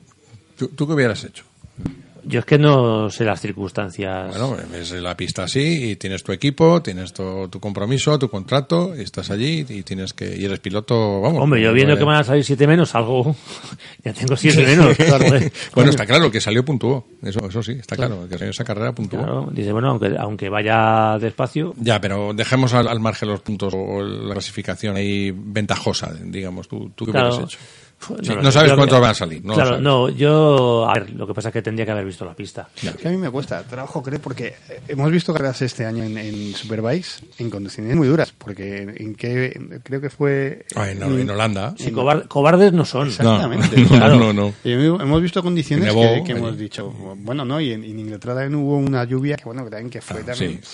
[0.58, 1.43] ¿tú, tú qué hubieras hecho?
[2.30, 6.32] Yo es que no sé las circunstancias Bueno, ves la pista así y tienes tu
[6.32, 10.60] equipo, tienes tu, tu compromiso, tu contrato, y estás allí y tienes que y eres
[10.60, 11.42] piloto, vamos.
[11.42, 13.36] hombre yo viendo que van a salir siete menos algo
[14.04, 15.52] ya tengo siete menos joder.
[15.74, 17.08] Bueno, está claro, que salió puntuó.
[17.24, 18.28] Eso, eso sí, está claro.
[18.30, 19.20] Que salió esa carrera puntuó.
[19.20, 23.74] Claro, dice bueno aunque aunque vaya despacio Ya, pero dejemos al, al margen los puntos
[23.76, 26.68] o la clasificación ahí ventajosa, digamos.
[26.68, 27.30] ¿Tú, tú qué Claro.
[27.30, 27.60] hubieras hecho?
[28.08, 30.89] Pues Sí, no sabes cuántos van a salir, no claro, no, yo.
[30.89, 32.70] A ver, lo que pasa es que tendría que haber visto la pista.
[32.82, 36.04] Es que a mí me cuesta trabajo, creo, porque eh, hemos visto carreras este año
[36.06, 41.04] en, en Superbikes en condiciones muy duras, porque en que creo que fue Ah, en,
[41.04, 41.76] en Holanda.
[41.91, 43.08] Cobar- cobardes no son.
[43.08, 43.82] Exactamente.
[43.82, 44.16] No, Claro.
[44.18, 44.54] no, no.
[44.64, 48.56] Y hemos visto condiciones Nevó, que, hemos dicho, bueno, no, y en, en Inglaterra también
[48.56, 50.62] hubo una lluvia que, bueno, que también que fue Ah, también.
[50.64, 50.70] sí,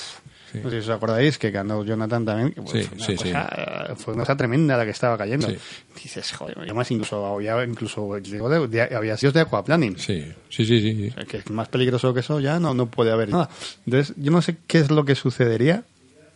[0.56, 0.62] sí.
[0.64, 3.18] No sé si os acordáis que ganó Jonathan también, que bueno, Sí, fue, una sí,
[3.18, 3.24] sí.
[3.32, 5.48] cosa, fue una cosa tremenda la que estaba cayendo.
[5.48, 5.58] Sí.
[6.04, 9.98] Dices, joder, además incluso había, incluso, digo, de- de- había sitios de aquaplaning.
[9.98, 11.12] Sí, sí, sí, sí.
[11.16, 11.26] sí.
[11.26, 13.50] que es más peligroso que eso ya no, no puede haber nada.
[13.86, 15.84] Entonces, yo no sé qué es lo que sucedería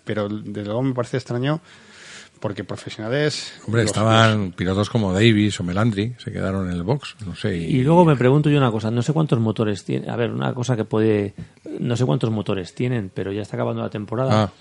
[0.06, 1.62] pero de luego me parece extraño
[2.40, 3.54] porque profesionales.
[3.68, 7.56] Hombre, los- estaban pilotos como Davis o Melandri, se quedaron en el box, no sé.
[7.58, 10.10] Y luego me pregunto yo una cosa, no sé cuántos motores tiene.
[10.10, 11.34] A ver, una cosa que puede.
[11.80, 14.44] No sé cuántos motores tienen, pero ya está acabando la temporada.
[14.44, 14.52] Ah.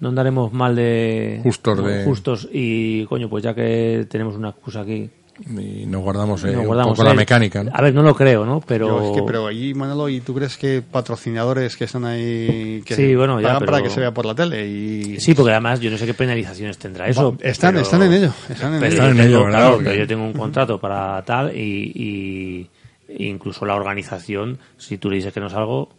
[0.00, 1.40] No andaremos mal de.
[1.42, 5.10] Justos de- Justos y, coño, pues ya que tenemos una excusa aquí.
[5.56, 7.70] y nos guardamos, eh, nos un guardamos poco la el- mecánica, ¿no?
[7.72, 8.60] A ver, no lo creo, ¿no?
[8.60, 8.86] Pero.
[8.88, 12.94] Yo, es que, pero allí, Manolo, ¿y tú crees que patrocinadores que están ahí que
[12.96, 14.66] Sí, bueno, ya, pagan para que se vea por la tele?
[14.66, 17.36] y Sí, porque además yo no sé qué penalizaciones tendrá eso.
[17.40, 19.46] Están- pero- están en ello, están en pero ello.
[19.46, 22.68] claro, Porque- pero yo tengo un contrato para tal y,
[23.16, 25.97] y incluso la organización, si tú le dices que no salgo, eh,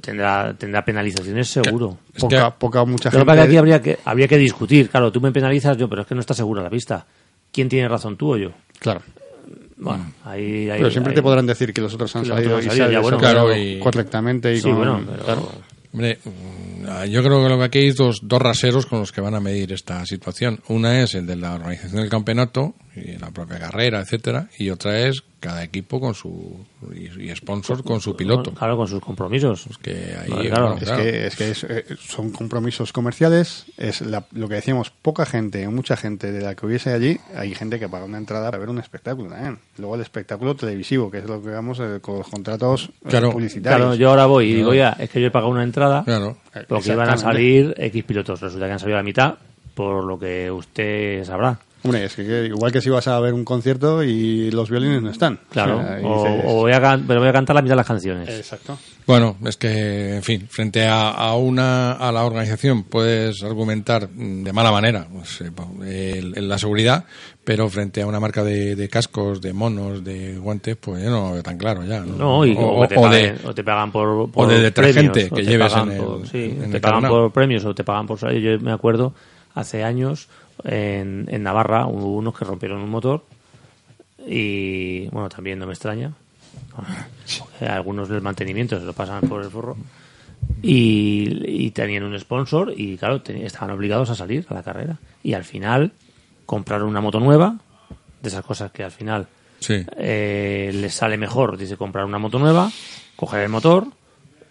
[0.00, 1.98] tendrá tendrá penalizaciones seguro.
[2.14, 3.34] Es poca, que- poca, mucha Lo que gente.
[3.34, 4.88] que aquí habría que, habría que discutir.
[4.90, 7.06] Claro, tú me penalizas yo, pero es que no está segura la pista.
[7.52, 8.50] ¿Quién tiene razón, tú o yo?
[8.78, 9.00] Claro.
[9.78, 12.56] Bueno, ahí, ahí- Pero siempre ahí- te podrán decir que los otros han los salido
[12.56, 15.52] otros y han se salido, bueno, claro, y- correctamente y Sí, con- bueno, pero- claro.
[15.92, 19.12] Hombre, mm, yo creo que lo que aquí hay es dos, dos raseros con los
[19.12, 20.60] que van a medir esta situación.
[20.68, 24.98] Una es el de la organización del campeonato y la propia carrera, etcétera, y otra
[25.00, 28.52] es cada equipo con su y, y sponsor con su piloto.
[28.52, 29.68] Claro, con sus compromisos.
[29.82, 30.74] Que ahí, claro.
[30.74, 34.90] bueno, Es que, es que es, eh, son compromisos comerciales, es la- lo que decíamos,
[34.90, 38.46] poca gente, mucha gente de la que hubiese allí, hay gente que paga una entrada
[38.46, 39.58] para ver un espectáculo también.
[39.78, 43.30] Luego el espectáculo televisivo, que es lo que vemos eh, con los contratos eh, Claro.
[43.30, 43.78] publicitarios.
[43.80, 46.38] Claro, yo ahora voy y digo, ya, es que yo he pagado una entrada Claro.
[46.66, 48.40] porque iban a salir X pilotos.
[48.40, 49.34] Resulta que han salido a la mitad,
[49.74, 51.58] por lo que usted sabrá.
[51.86, 55.02] Hombre, es que, que igual que si vas a ver un concierto y los violines
[55.02, 55.40] no están.
[55.50, 57.62] Claro, O sea, y o, dices- o voy, a, can- pero voy a cantar la
[57.62, 58.28] mitad de las canciones.
[58.28, 58.78] Exacto.
[59.06, 64.52] Bueno, es que, en fin, frente a, a una a la organización puedes argumentar de
[64.52, 65.40] mala manera pues,
[65.84, 67.04] eh, el- el- la seguridad,
[67.44, 71.28] pero frente a una marca de, de cascos, de monos, de guantes, pues yo no
[71.28, 72.00] lo veo tan claro ya.
[72.00, 74.60] No, No, y o, o, que te o de, o te pagan por, por de
[74.60, 77.64] detergente premios, o que lleves en el- por- sí, en te el pagan por premios
[77.64, 78.18] o te pagan por.
[78.18, 79.14] Yo me acuerdo
[79.56, 80.28] hace años
[80.62, 83.24] en, en Navarra hubo unos que rompieron un motor
[84.26, 86.12] y bueno también no me extraña.
[87.60, 89.76] Algunos del mantenimiento se lo pasan por el forro
[90.62, 94.96] y, y tenían un sponsor y claro estaban obligados a salir a la carrera.
[95.22, 95.92] Y al final
[96.44, 97.56] compraron una moto nueva
[98.22, 99.26] de esas cosas que al final
[99.58, 99.84] Sí.
[99.96, 102.70] eh, les sale mejor, dice, comprar una moto nueva,
[103.16, 103.86] coger el motor,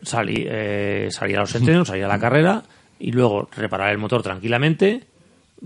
[0.02, 2.64] salir, eh, salir a los entrenos, salir a la carrera
[3.00, 5.04] y luego reparar el motor tranquilamente,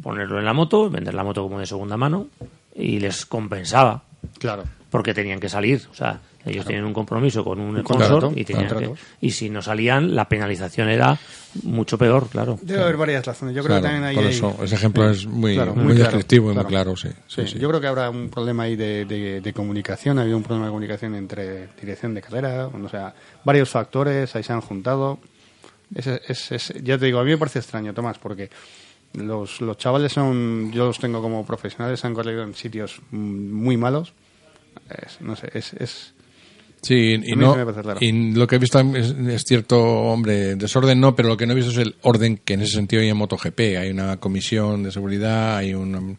[0.02, 2.28] ponerlo en la moto, vender la moto como de segunda mano
[2.76, 4.04] y les compensaba
[4.38, 4.64] Claro.
[4.90, 5.82] porque tenían que salir.
[5.92, 9.50] O sea, ellos tenían un compromiso con un contrato, sponsor y, tenían que- y si
[9.50, 11.18] no salían, la penalización era
[11.64, 12.58] mucho peor, claro.
[12.62, 13.54] Debe haber varias razones.
[13.56, 14.16] Yo creo Claro, que también hay.
[14.16, 16.68] por eso, ese ejemplo es muy, Claro, muy, muy claro, descriptivo y claro.
[16.70, 17.10] muy claro, sí.
[17.28, 17.60] Sí, sí, sí.
[17.60, 20.68] yo creo que habrá un problema ahí de, de- de comunicación, ha habido un problema
[20.68, 23.14] de comunicación entre dirección de carrera, o sea,
[23.44, 25.20] varios factores ahí se han juntado.
[25.96, 28.50] Es, es- es- ya te digo, a mí me parece extraño, Tomás, porque
[29.14, 34.14] los, los chavales son, yo los tengo como profesionales, han corrido en sitios muy malos.
[35.06, 36.14] Es- no sé, es, es
[36.82, 37.54] Sí, y, no,
[38.00, 41.52] y lo que he visto es, es cierto, hombre, desorden no, pero lo que no
[41.52, 43.60] he visto es el orden que en ese sentido hay en MotoGP.
[43.78, 46.18] Hay una comisión de seguridad, hay un,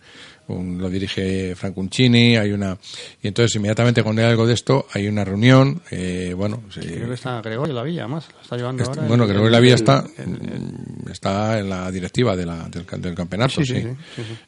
[0.55, 2.76] un- lo dirige Francuncini, hay una...
[3.22, 6.62] Y entonces inmediatamente cuando hay algo de esto, hay una reunión, eh, bueno...
[6.72, 9.09] sí, creo que está Gregorio La Villa, más, lo está llevando Est- ahora.
[9.09, 12.36] bueno, el- creo que el- la vía el- está, el- el- está en la directiva
[12.36, 13.84] de la, del, del campeonato, sí.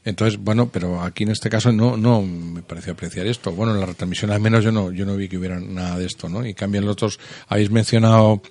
[0.05, 3.53] Entonces, bueno, pero aquí en este caso no, no me pareció apreciar esto.
[3.53, 6.07] Bueno, en la retransmisión al menos yo no, yo no vi que hubiera nada de
[6.07, 6.45] esto, ¿no?
[6.47, 8.43] Y cambian los otros, habéis mencionado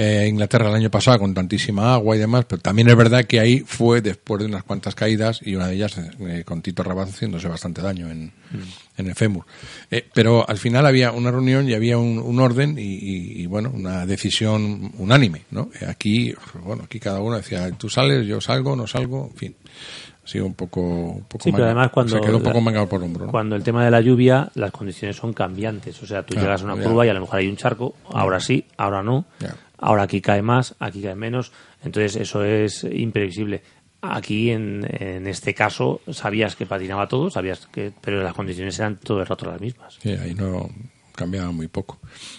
[0.00, 3.40] eh, Inglaterra el año pasado con tantísima agua y demás, pero también es verdad que
[3.40, 7.08] ahí fue después de unas cuantas caídas y una de ellas eh, con Tito Rabat
[7.08, 8.30] haciéndose bastante daño en,
[8.96, 9.44] en el fémur.
[9.90, 13.46] Eh, pero al final había una reunión y había un, un orden y, y- y,
[13.46, 15.70] bueno, una decisión unánime, ¿no?
[15.88, 16.32] Aquí,
[16.62, 19.56] bueno, aquí cada uno decía, tú sales, yo salgo, no salgo, en fin.
[20.24, 22.64] Ha sido un poco, un poco Sí, pero además cuando se quedó un poco la-
[22.64, 23.32] mangado por hombro, ¿no?
[23.32, 26.00] Cuando el tema de la lluvia, las condiciones son cambiantes.
[26.02, 26.82] O sea, tú Claro, llegas a una ya.
[26.84, 29.24] curva y a lo mejor hay un charco, ahora sí, ahora no.
[29.40, 29.54] Ya.
[29.78, 31.52] Ahora aquí cae más, aquí cae menos.
[31.82, 33.62] Entonces eso es imprevisible.
[34.00, 38.96] Aquí, en, en este caso, sabías que patinaba todo, sabías que, pero las condiciones eran
[38.96, 39.98] todo el rato las mismas.
[40.00, 40.68] Sí, ahí no
[41.18, 41.98] cambiaba muy poco.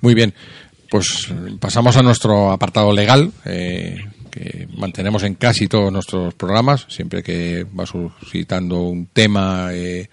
[0.00, 0.34] Muy bien,
[0.90, 3.32] pues pasamos a nuestro apartado legal.
[3.44, 3.96] Eh,
[4.30, 10.10] que mantenemos en casi todos nuestros programas, siempre que va suscitando un tema eh,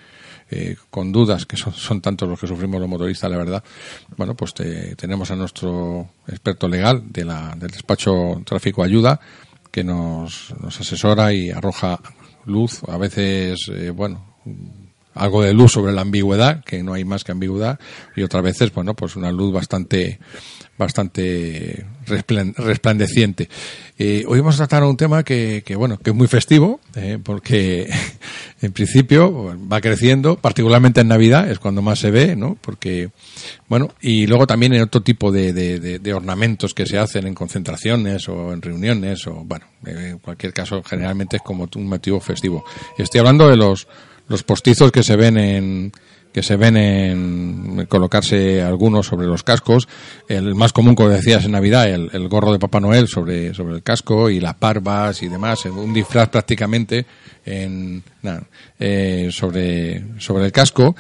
[0.50, 3.64] eh, con dudas, que son, tantos los que sufrimos los motoristas, la verdad.
[4.16, 9.20] Bueno, pues tenemos a nuestro experto legal de la, del despacho Tráfico Ayuda,
[9.70, 12.00] que nos asesora y arroja
[12.46, 14.36] luz, a veces, eh, bueno,
[15.14, 17.80] algo de luz sobre la ambigüedad, que no hay más que ambigüedad,
[18.16, 20.20] y otras veces, bueno, pues una luz bastante
[20.78, 23.48] bastante resplandeciente.
[23.98, 27.90] Eh, hoy vamos a tratar un tema que, bueno, que es muy festivo, eh, porque
[28.62, 32.58] en principio va creciendo, particularmente en Navidad, es cuando más se ve, ¿no?
[32.60, 33.12] Porque,
[33.68, 38.28] bueno, y luego también en otro tipo de, de, ornamentos que se hacen en concentraciones
[38.28, 42.66] o en reuniones, o bueno, en cualquier caso, generalmente es como un motivo festivo.
[42.98, 43.88] Estoy hablando de los,
[44.34, 45.92] los postizos que se ven en,
[46.34, 49.88] que se ven en colocarse algunos sobre los cascos.
[50.28, 53.84] El más común, como decías en Navidad, el, gorro de Papá Noel sobre, sobre el
[53.84, 55.64] casco y las parvas y demás.
[55.66, 57.06] Un disfraz prácticamente
[57.46, 58.02] en,
[58.80, 60.96] eh, sobre, sobre el casco.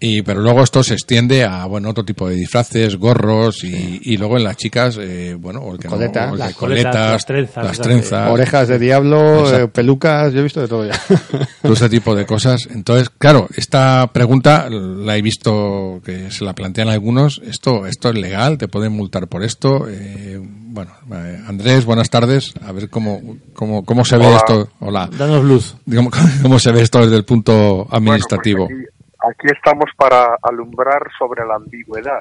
[0.00, 4.16] Y, pero luego esto se extiende a bueno otro tipo de disfraces, gorros y, y
[4.16, 7.78] luego en las chicas, eh, bueno, o el que Coleta, las coletas, las trenzas, las
[7.80, 10.98] trenzas, orejas de diablo, eh, pelucas, yo he visto de todo ya.
[11.62, 12.68] Todo ese tipo de cosas.
[12.70, 17.40] Entonces, claro, esta pregunta la he visto que se la plantean algunos.
[17.44, 19.86] Esto, esto es legal, te pueden multar por esto.
[19.88, 22.54] Eh, bueno, eh, Andrés, buenas tardes.
[22.64, 23.20] A ver cómo,
[23.52, 24.68] cómo, cómo se ve esto.
[24.80, 25.08] Hola.
[25.18, 25.76] Danos luz.
[25.92, 26.10] ¿Cómo,
[26.42, 28.68] cómo se ve esto desde el punto administrativo?
[28.68, 28.97] Bueno, pues aquí
[29.42, 32.20] estamos para alumbrar sobre la ambigüedad.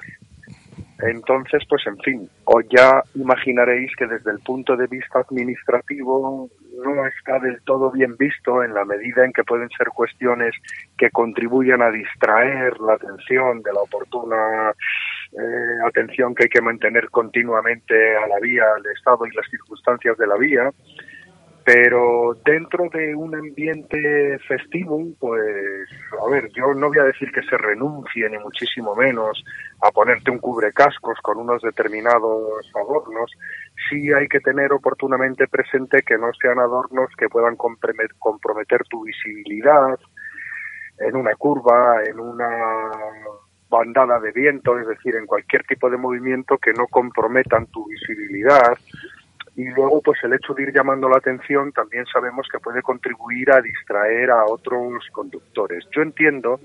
[1.00, 6.50] Entonces, pues en fin, o ya imaginaréis que desde el punto de vista administrativo
[6.84, 10.56] no está del todo bien visto en la medida en que pueden ser cuestiones
[10.98, 14.74] que contribuyan a distraer la atención de la oportuna
[15.34, 20.18] eh, atención que hay que mantener continuamente a la vía, al estado y las circunstancias
[20.18, 20.72] de la vía
[21.68, 25.90] pero dentro de un ambiente festivo, pues,
[26.26, 29.44] a ver, yo no voy a decir que se renuncie ni muchísimo menos
[29.82, 33.30] a ponerte un cubrecascos con unos determinados adornos,
[33.90, 40.00] sí hay que tener oportunamente presente que no sean adornos que puedan comprometer tu visibilidad
[41.00, 42.50] en una curva, en una
[43.68, 48.78] bandada de viento, es decir, en cualquier tipo de movimiento que no comprometan tu visibilidad
[49.58, 53.52] y luego pues el hecho de ir llamando la atención también sabemos que puede contribuir
[53.52, 55.84] a distraer a otros conductores.
[55.96, 56.60] Yo entiendo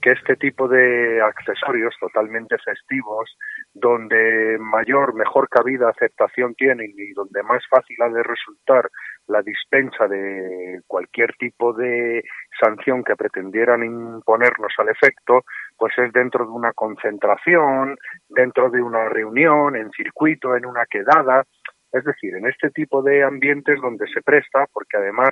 [0.00, 3.36] que este tipo de accesorios totalmente festivos,
[3.74, 8.88] donde mayor, mejor cabida aceptación tienen y donde más fácil ha de resultar
[9.26, 12.24] la dispensa de cualquier tipo de
[12.58, 15.44] sanción que pretendieran imponernos al efecto,
[15.76, 17.98] pues es dentro de una concentración,
[18.30, 21.44] dentro de una reunión, en circuito, en una quedada,
[21.92, 25.30] es decir, en este tipo de ambientes donde se presta, porque además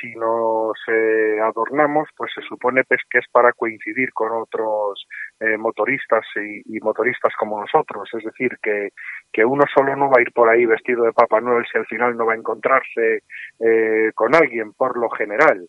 [0.00, 5.06] si nos eh, adornamos, pues se supone pues, que es para coincidir con otros
[5.40, 8.08] eh, motoristas y, motoristas como nosotros.
[8.16, 8.90] Es decir, que,
[9.32, 11.86] que uno solo no va a ir por ahí vestido de Papá Noel si al
[11.86, 13.22] final no va a encontrarse
[13.58, 15.68] eh, con alguien, por lo general.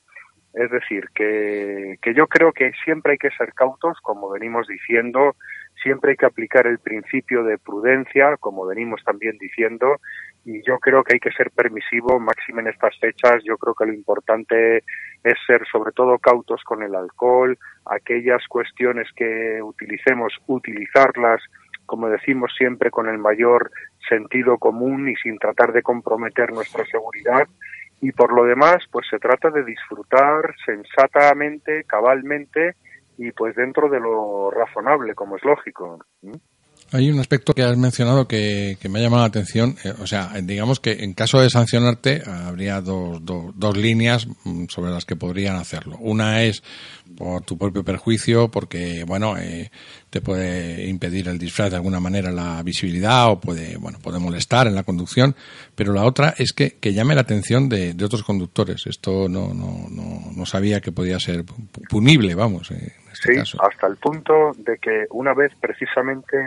[0.53, 5.35] Es decir, que, que yo creo que siempre hay que ser cautos, como venimos diciendo,
[5.81, 9.97] siempre hay que aplicar el principio de prudencia, como venimos también diciendo,
[10.45, 13.43] y yo creo que hay que ser permisivo, máximo en estas fechas.
[13.43, 14.77] Yo creo que lo importante
[15.23, 21.41] es ser sobre todo cautos con el alcohol, aquellas cuestiones que utilicemos, utilizarlas,
[21.85, 23.71] como decimos siempre, con el mayor
[24.07, 27.47] sentido común y sin tratar de comprometer nuestra seguridad.
[28.01, 32.75] Y por lo demás, pues se trata de disfrutar sensatamente, cabalmente,
[33.27, 35.99] y pues dentro de lo razonable, como es lógico.
[36.93, 39.77] Hay un aspecto que has mencionado que, que me ha llamado la atención.
[39.85, 44.65] eh, o sea, digamos que en caso de sancionarte habría dos, dos, dos líneas mm,
[44.67, 45.95] sobre las que podrían hacerlo.
[46.01, 46.63] Una es
[47.15, 49.71] por tu propio perjuicio, porque, bueno, eh,
[50.09, 54.67] te puede impedir el disfraz de alguna manera la visibilidad o puede, bueno, puede molestar
[54.67, 55.33] en la conducción.
[55.75, 58.85] Pero la otra es que, que llame la atención de, de otros conductores.
[58.85, 63.39] Esto no, no, no, no sabía que podía ser pu- punible, vamos, eh, este Sí,
[63.39, 63.63] caso.
[63.63, 66.37] hasta el punto de que una vez precisamente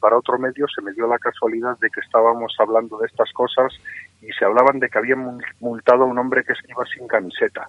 [0.00, 3.72] para otro medio se me dio la casualidad de que estábamos hablando de estas cosas
[4.20, 7.66] y se hablaban de que habían mul- multado a un hombre que iba sin camiseta.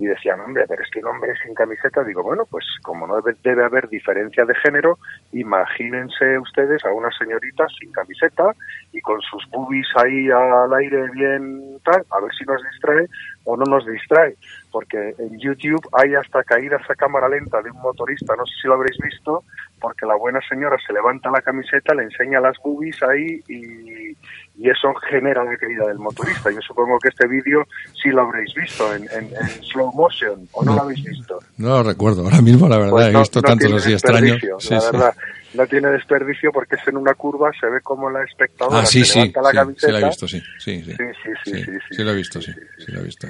[0.00, 3.16] Y decían, hombre, pero es que un hombre sin camiseta, digo, bueno, pues como no
[3.20, 4.96] debe, debe haber diferencia de género,
[5.32, 8.44] imagínense ustedes a una señorita sin camiseta
[8.92, 13.06] y con sus boobies ahí al aire bien tal, a ver si nos distrae
[13.50, 14.34] o no nos distrae,
[14.70, 18.68] porque en YouTube hay hasta caídas a cámara lenta de un motorista, no sé si
[18.68, 19.42] lo habréis visto,
[19.80, 24.10] porque la buena señora se levanta la camiseta, le enseña las boobies ahí y,
[24.62, 26.50] y eso genera la caída del motorista.
[26.50, 27.64] Yo supongo que este vídeo
[28.02, 30.76] sí lo habréis visto en, en- en slow motion, o no, No.
[30.76, 31.38] lo habéis visto.
[31.56, 32.90] No lo recuerdo ahora mismo, la verdad.
[32.90, 34.38] Pues he visto no tantos así extraños.
[34.58, 34.86] Sí, la sí.
[34.92, 35.14] verdad.
[35.58, 39.00] No tiene desperdicio porque es en una curva, se ve como la espectadora Ah, sí,
[39.00, 39.86] se sí, levanta la sí, camiseta.
[39.88, 40.42] sí, la he visto, sí.
[40.60, 40.92] Sí, sí.
[40.92, 42.52] Sí, sí, sí, sí, sí, sí he sí, visto, sí,
[42.86, 43.26] he visto.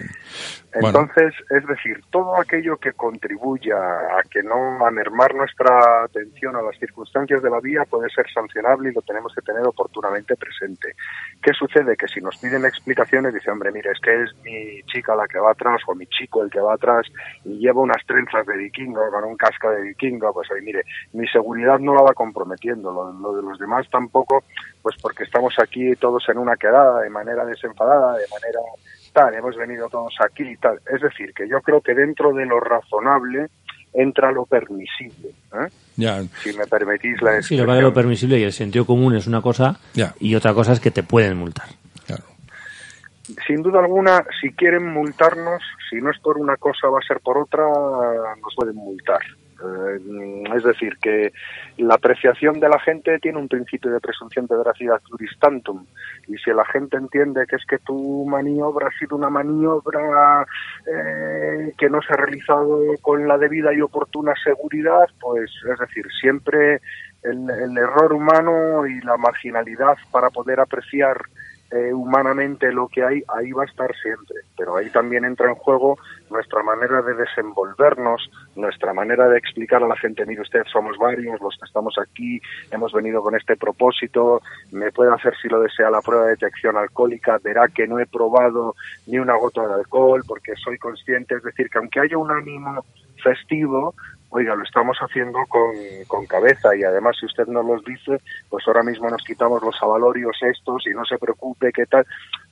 [0.72, 6.62] Entonces, es decir, todo aquello que contribuya a que no a mermar nuestra atención a
[6.62, 10.94] las circunstancias de la vía puede ser sancionable y lo tenemos que tener oportunamente presente.
[11.42, 11.96] ¿Qué sucede?
[11.96, 15.38] Que si nos piden explicaciones, dice, hombre, mire, es que es mi chica la que
[15.38, 17.06] va atrás o mi chico el que va atrás
[17.44, 20.82] y lleva unas trenzas de vikingo con un casco de vikingo, pues oye, mire,
[21.14, 24.44] mi seguridad no la va comprometiendo, lo, lo de los demás tampoco,
[24.82, 28.60] pues porque estamos aquí todos en una quedada de manera desenfadada, de manera
[29.18, 30.78] tal, hemos venido todos aquí y tal.
[30.94, 33.48] Es decir, que yo creo que dentro de lo razonable
[33.92, 35.30] entra lo permisible.
[35.54, 35.68] ¿eh?
[35.96, 37.94] ya, Si me permitís la Sí, lo lo expresión.
[37.94, 40.14] permisible y el sentido común es una cosa Ya.
[40.20, 41.66] y otra cosa es que te pueden multar.
[42.06, 42.22] claro.
[43.46, 47.20] Sin duda alguna, si quieren multarnos, si no es por una cosa, va a ser
[47.20, 47.62] por otra,
[48.40, 49.20] nos pueden multar.
[49.60, 51.32] Eh, es decir, que
[51.78, 55.84] la apreciación de la gente tiene un principio de presunción de veracidad juris tantum.
[56.28, 60.46] Y si la gente entiende que es que tu maniobra ha sido una maniobra
[60.86, 66.06] eh, que no se ha realizado con la debida y oportuna seguridad, pues es decir,
[66.20, 66.80] siempre
[67.22, 71.18] el, el error humano y la marginalidad para poder apreciar
[71.70, 74.36] eh, humanamente lo que hay, ahí va a estar siempre.
[74.56, 75.98] Pero ahí también entra en juego
[76.30, 81.40] nuestra manera de desenvolvernos, nuestra manera de explicar a la gente, mire usted, somos varios
[81.40, 82.40] los que estamos aquí,
[82.70, 84.40] hemos venido con este propósito,
[84.72, 88.06] me puede hacer si lo desea la prueba de detección alcohólica, verá que no he
[88.06, 88.74] probado
[89.06, 92.84] ni una gota de alcohol porque soy consciente, es decir, que aunque haya un ánimo
[93.22, 93.94] festivo,
[94.30, 95.72] oiga, lo estamos haciendo con,
[96.06, 99.76] con cabeza y además si usted nos los dice, pues ahora mismo nos quitamos los
[99.82, 102.06] avalorios estos y no se preocupe qué tal.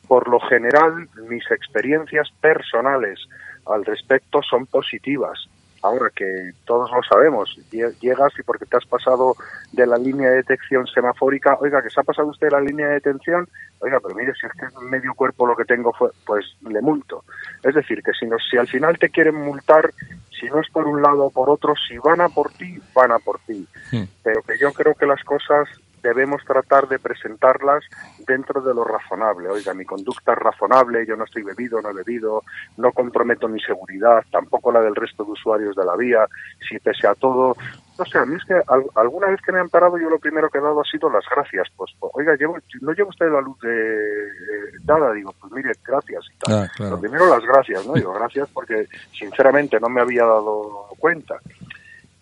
[0.09, 3.19] Por lo general, mis experiencias personales
[3.67, 5.49] al respecto son positivas.
[5.83, 9.37] Ahora que todos lo sabemos, lle- llegas y porque te has pasado
[9.73, 12.95] de la línea de detección semafórica, oiga, que se ha pasado usted la línea de
[12.95, 13.49] detención,
[13.81, 16.81] oiga, pero mire, si es que es medio cuerpo lo que tengo, fue, pues le
[16.81, 17.25] multo.
[17.63, 19.93] Es decir, que si, nos, si al final te quieren multar,
[20.39, 23.13] si no es por un lado o por otro, si van a por ti, van
[23.13, 23.67] a por ti.
[23.93, 24.05] Hmm.
[24.23, 25.69] Pero que yo creo que las cosas
[26.03, 27.85] debemos tratar de presentarlas
[28.27, 29.49] dentro de lo razonable.
[29.49, 32.43] Oiga, mi conducta es razonable, yo no estoy bebido, no he bebido,
[32.77, 36.27] no comprometo mi seguridad, tampoco la del resto de usuarios de la vía,
[36.69, 37.57] si pese a todo...
[37.99, 40.19] No sé, a mí es que al- alguna vez que me han parado yo lo
[40.19, 41.67] primero que he dado ha sido las gracias.
[41.75, 45.73] Pues, pues, oiga, llevo, no lleva usted la luz de eh, nada, digo, pues mire,
[45.83, 46.55] gracias y tal.
[46.65, 46.97] Ah, claro.
[46.97, 47.95] Lo primero las gracias, ¿no?
[47.95, 48.87] Digo, gracias porque
[49.19, 51.37] sinceramente no me había dado cuenta.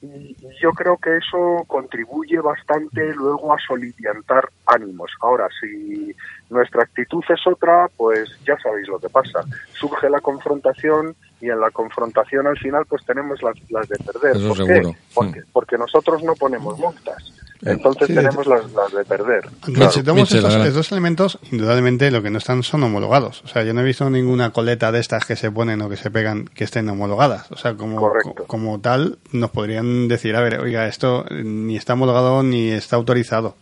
[0.05, 5.11] Y y yo creo que eso contribuye bastante luego a soliviantar ánimos.
[5.21, 6.15] Ahora, si
[6.51, 9.45] nuestra actitud es otra, pues ya sabéis lo que pasa.
[9.73, 14.37] Surge la confrontación y en la confrontación al final pues tenemos las, las de perder.
[14.37, 14.93] Eso ¿Por seguro.
[14.93, 14.99] qué?
[15.15, 17.33] Porque, porque nosotros no ponemos multas.
[17.63, 19.49] Entonces Sí, tenemos las, las de perder.
[19.63, 19.97] Tomamos
[20.31, 23.43] Michel, estos, estos elementos, indudablemente lo que no están son homologados.
[23.45, 25.97] O sea, yo no he visto ninguna coleta de estas que se ponen o que
[25.97, 27.51] se pegan que estén homologadas.
[27.53, 31.95] O sea, como, co- como tal, nos podrían decir, a ver, oiga, esto ni está
[31.95, 33.57] homologado ni está autorizado.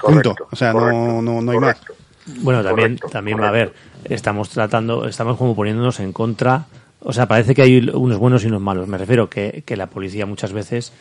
[0.00, 0.48] Correcto, Punto.
[0.52, 1.76] O sea, correcto, no, no, no hay más.
[1.76, 1.94] correcto.
[2.42, 3.72] Bueno, también, Correcto, también va a ver,
[4.04, 6.66] estamos tratando, estamos como poniéndonos en contra,
[7.00, 8.86] o sea, parece que hay unos buenos y unos malos.
[8.86, 10.92] Me refiero que, que la policía muchas veces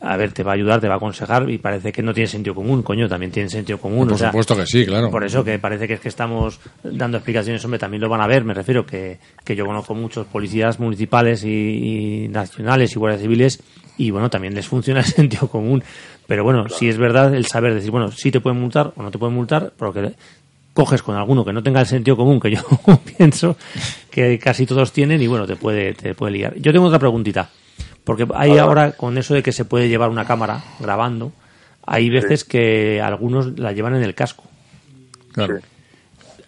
[0.00, 2.28] a ver, te va a ayudar, te va a aconsejar y parece que no tiene
[2.28, 4.06] sentido común, coño, también tiene sentido común.
[4.06, 5.10] Por o sea, supuesto que sí, claro.
[5.10, 8.26] Por eso que parece que es que estamos dando explicaciones, hombre, también lo van a
[8.26, 13.22] ver, me refiero que, que yo conozco muchos policías municipales y, y nacionales y guardias
[13.22, 13.62] civiles
[13.96, 15.82] y bueno, también les funciona el sentido común.
[16.26, 19.10] Pero bueno, sí es verdad el saber decir, bueno, sí te pueden multar o no
[19.10, 20.12] te pueden multar, porque
[20.72, 22.60] coges con alguno que no tenga el sentido común que yo
[23.18, 23.56] pienso
[24.10, 26.54] que casi todos tienen y bueno, te puede, te puede liar.
[26.56, 27.50] Yo tengo otra preguntita,
[28.08, 31.30] porque hay ahora con eso de que se puede llevar una cámara grabando,
[31.84, 34.44] hay veces que algunos la llevan en el casco.
[35.32, 35.58] Claro.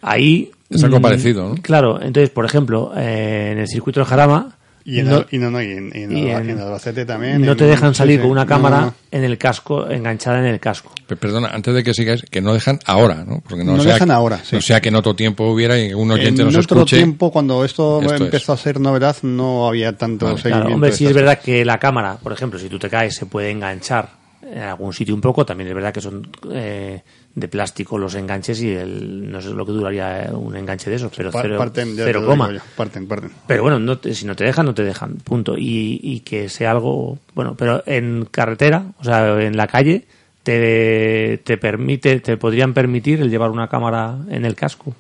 [0.00, 0.50] Ahí...
[0.70, 1.54] Es algo mm, parecido, ¿no?
[1.56, 5.38] Claro, entonces, por ejemplo, eh, en el circuito de Jarama Y en, no- el- y
[5.38, 7.42] no, no, y en, y en, y en en- Albacete también.
[7.42, 8.22] no en- te dejan salir sí.
[8.22, 8.94] con una cámara no.
[9.10, 10.92] en el casco, enganchada en el casco.
[11.06, 13.40] Pe- Perdona, antes de que sigáis, que no dejan ahora, ¿no?
[13.46, 14.56] Porque no, No sea, dejan ahora, sí.
[14.56, 16.96] No sea que en otro tiempo hubiera y un oyente en nos otro escuche.
[16.96, 20.38] tiempo, cuando esto, Esto empezó a ser novedad, no había tanto Vale.
[20.38, 20.62] seguimiento.
[20.64, 23.26] Claro, hombre, sí es verdad que la cámara, por ejemplo, si tú te caes, se
[23.26, 24.08] puede enganchar
[24.42, 25.44] en algún sitio un poco.
[25.44, 27.02] También es verdad que son eh,
[27.34, 30.96] de plástico los enganches y el, no sé lo que duraría eh, un enganche de
[30.96, 32.52] esos, pero cero, parten, cero coma.
[32.52, 33.30] yo, parten, parten.
[33.46, 35.56] Pero bueno, no te- si no te dejan, no te dejan, punto.
[35.56, 40.04] Y, y que sea algo, bueno, pero en carretera, o sea, en la calle,
[40.42, 44.94] te, te permite, te podrían permitir el llevar una cámara en el casco.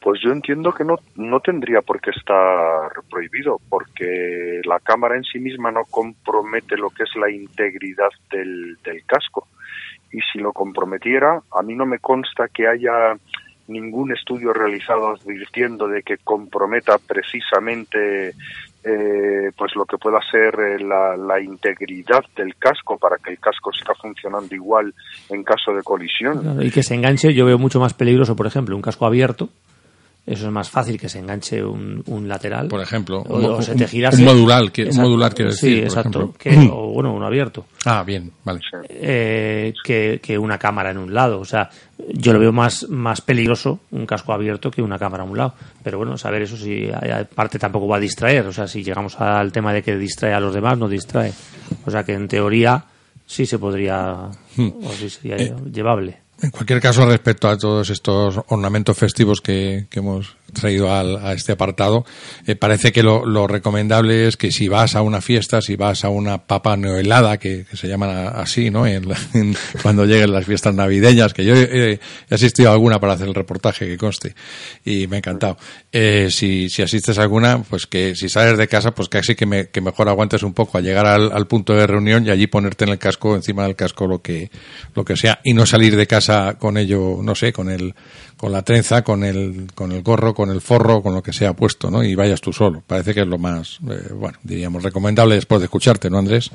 [0.00, 5.22] Pues yo entiendo que no, no tendría por qué estar prohibido, porque la cámara en
[5.22, 9.46] sí misma no compromete lo que es la integridad del, del casco.
[10.12, 13.16] Y si lo comprometiera, a mí no me consta que haya
[13.68, 18.34] ningún estudio realizado advirtiendo de que comprometa precisamente
[18.84, 23.38] eh, pues lo que pueda ser eh, la, la integridad del casco para que el
[23.38, 24.92] casco siga funcionando igual
[25.30, 26.60] en caso de colisión.
[26.60, 29.48] Y que se enganche, yo veo mucho más peligroso, por ejemplo, un casco abierto.
[30.24, 32.68] Eso es más fácil que se enganche un, un lateral.
[32.68, 35.66] Por ejemplo, o, un- o se te gira un modular, que- un modular, quiero Sí,
[35.66, 36.34] decir, por exacto.
[36.38, 37.66] Que- o bueno, uno abierto.
[37.86, 38.60] Ah, bien, vale.
[38.88, 41.40] Eh, que, que una cámara en un lado.
[41.40, 41.68] O sea,
[42.14, 45.54] yo lo veo más, más peligroso un casco abierto que una cámara a un lado.
[45.82, 48.46] Pero bueno, saber eso si aparte tampoco va a distraer.
[48.46, 51.32] O sea, si llegamos al tema de que distrae a los demás, no distrae.
[51.84, 52.84] O sea que en teoría
[53.26, 54.68] sí se podría, Hmm.
[54.84, 56.18] o sí sería Eh, llevable.
[56.42, 61.32] En cualquier caso, respecto a todos estos ornamentos festivos que, que hemos traído al- a
[61.34, 62.04] este apartado,
[62.46, 66.04] eh, parece que lo, lo recomendable es que si vas a una fiesta, si vas
[66.04, 68.86] a una papa noelada, que, se llaman así, ¿no?
[68.88, 69.04] En
[69.82, 73.86] cuando lleguen las fiestas navideñas, que yo he asistido a alguna para hacer el reportaje
[73.86, 74.34] que conste
[74.84, 75.56] y me ha encantado.
[75.92, 79.46] Eh, si, si asistes a alguna, pues que si sales de casa, pues casi que,
[79.46, 82.48] me- que mejor aguantes un poco a llegar al, al punto de reunión y allí
[82.48, 84.50] ponerte en el casco, encima del casco, lo que,
[84.96, 87.94] lo que sea, y no salir de casa con ello, no sé, con el,
[88.36, 91.54] con la trenza, con el, con el gorro, con el forro, con lo que sea
[91.54, 92.02] puesto, ¿no?
[92.02, 92.82] Y vayas tú solo.
[92.86, 96.50] Parece que es lo más, eh, bueno, diríamos, recomendable después de escucharte, ¿no, Andrés?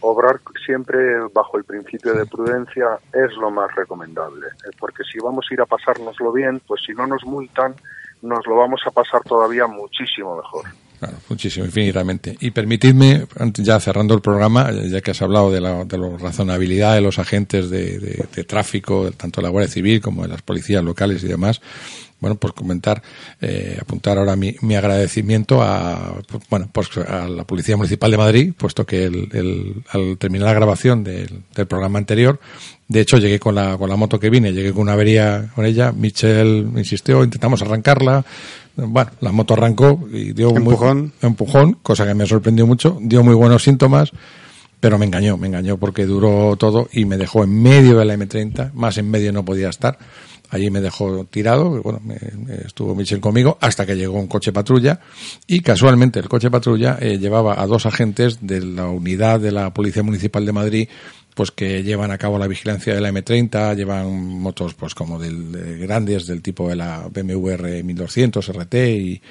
[0.00, 0.98] Obrar siempre
[1.32, 5.60] bajo el principio de prudencia es lo más recomendable, eh, porque si vamos a ir
[5.60, 7.74] a pasárnoslo bien, pues si no nos multan,
[8.22, 10.64] nos lo vamos a pasar todavía muchísimo mejor.
[11.02, 12.36] Claro, muchísimo, infinitamente.
[12.38, 13.26] Y permitidme,
[13.56, 17.00] ya cerrando el programa, eh, ya que has hablado de la, de la razonabilidad de
[17.00, 17.98] los agentes de-
[18.32, 21.60] de tráfico, tanto de la Guardia Civil como de las policías locales y demás,
[22.22, 23.02] bueno, pues comentar,
[23.42, 26.14] eh, apuntar ahora mi, mi agradecimiento a,
[26.48, 30.54] bueno, pues a la Policía Municipal de Madrid, puesto que el, el- al terminar la
[30.54, 32.40] grabación del, del programa anterior,
[32.88, 35.66] de hecho llegué con la, con la moto que vine, llegué con una avería con
[35.66, 38.24] ella, Michel me insistió, intentamos arrancarla,
[38.76, 41.12] bueno, la moto arrancó y dio muy- Empujón.
[41.20, 44.10] empujón, cosa que me sorprendió mucho, dio muy buenos síntomas,
[44.80, 48.14] pero me engañó, me engañó porque duró todo y me dejó en medio de la
[48.16, 49.98] M30, más en medio no podía estar.
[50.52, 52.16] Allí me dejó tirado, bueno, me-
[52.64, 55.00] estuvo Michel conmigo hasta que llegó un coche patrulla
[55.46, 59.72] y casualmente el coche patrulla eh, llevaba a dos agentes de la unidad de la
[59.74, 60.88] Policía Municipal de Madrid
[61.34, 65.50] pues que llevan a cabo la vigilancia de la M30, llevan motos pues como del,
[65.50, 69.22] de grandes del tipo de la BMW R 1200 RT y,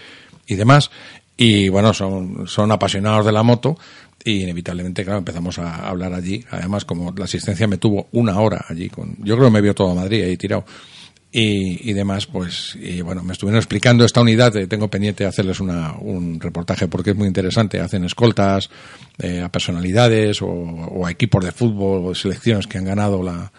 [0.48, 0.90] y demás.
[1.38, 3.78] Y bueno, son, son apasionados de la moto
[4.24, 6.44] y inevitablemente, claro, empezamos a hablar allí.
[6.52, 9.74] Además, como la asistencia me tuvo una hora allí, con, yo creo que me vio
[9.76, 10.66] todo Madrid ahí tirado.
[11.34, 15.30] Y, y demás, pues, y bueno, me estuvieron explicando esta unidad, eh, tengo pendiente de
[15.30, 18.70] hacerles una, un reportaje porque es muy interesante, hacen escoltas
[19.18, 23.50] eh, a personalidades o, o a equipos de fútbol o selecciones que han ganado la,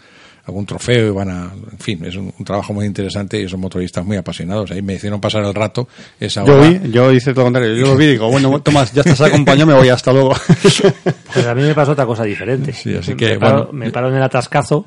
[0.45, 3.61] algún trofeo y van a, en fin, es un, un trabajo muy interesante y son
[3.61, 4.71] motoristas muy apasionados.
[4.73, 7.75] Ahí me hicieron pasar el rato esa Yo vi, yo hice todo lo contrario.
[7.75, 10.35] Yo lo vi y digo, bueno, Tomás, ya estás acompañado, me voy hasta luego.
[11.33, 12.73] Pues a mí me pasó otra cosa diferente.
[12.73, 13.73] Sí, así que, me, paro, bueno.
[13.73, 14.87] me paro en el atascazo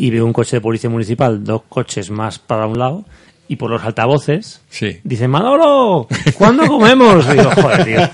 [0.00, 3.04] y veo un coche de policía municipal, dos coches más para un lado,
[3.48, 4.98] y por los altavoces Sí.
[5.04, 6.06] dicen, Manolo,
[6.38, 7.26] ¿cuándo comemos?
[7.26, 8.10] Y digo, joder, tío.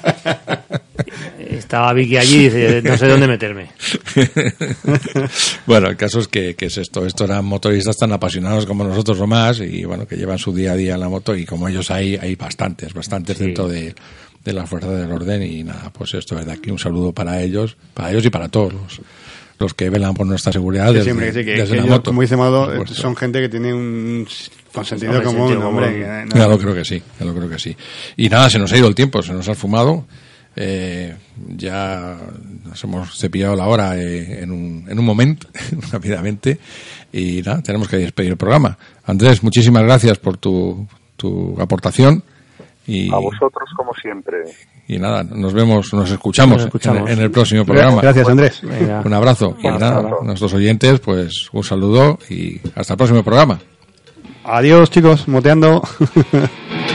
[1.51, 3.69] estaba Vicky allí y dice, no sé dónde meterme.
[5.67, 7.05] bueno, el caso es que, que, es esto.
[7.07, 10.73] Estos eran motoristas tan apasionados como nosotros o más y bueno, que llevan su día
[10.73, 13.45] a día en la moto y como ellos hay, hay bastantes, bastantes Sí.
[13.45, 13.95] dentro de,
[14.45, 17.77] de la fuerza del orden y nada, pues esto desde aquí un saludo para ellos,
[17.95, 19.01] para ellos y para todos los,
[19.59, 21.83] los que velan por nuestra seguridad Que desde, siempre que sí, que, desde que la
[21.83, 22.11] ellos, moto.
[22.11, 24.27] como dice Mado, eh, son gente que tiene un
[24.73, 25.87] consentido Hombre, común, sentido hombre.
[25.87, 26.29] común.
[26.31, 27.77] que no- lo creo que sí, ya lo creo que sí.
[28.17, 30.07] Y nada, se nos ha ido el tiempo, se nos ha fumado.
[30.59, 31.15] Eh,
[31.49, 32.17] ya
[32.65, 35.49] nos hemos cepillado la hora eh, en, un, en un momento,
[35.93, 36.59] rápidamente.
[37.13, 38.79] Y nada, tenemos que despedir el programa.
[39.05, 40.87] Andrés, muchísimas gracias por tu,
[41.17, 42.23] tu aportación.
[42.87, 44.39] Y, A vosotros, como siempre.
[44.89, 47.11] Y nada, nos vemos, nos escuchamos, Nos escuchamos.
[47.11, 48.03] En, en el próximo programa.
[48.03, 48.61] Gracias, Andrés.
[48.63, 49.03] Venga.
[49.05, 49.57] Un abrazo.
[49.61, 50.21] Y nada, luego.
[50.23, 53.61] nuestros oyentes, pues un saludo y hasta el próximo programa.
[54.45, 55.83] Adiós, chicos, moteando.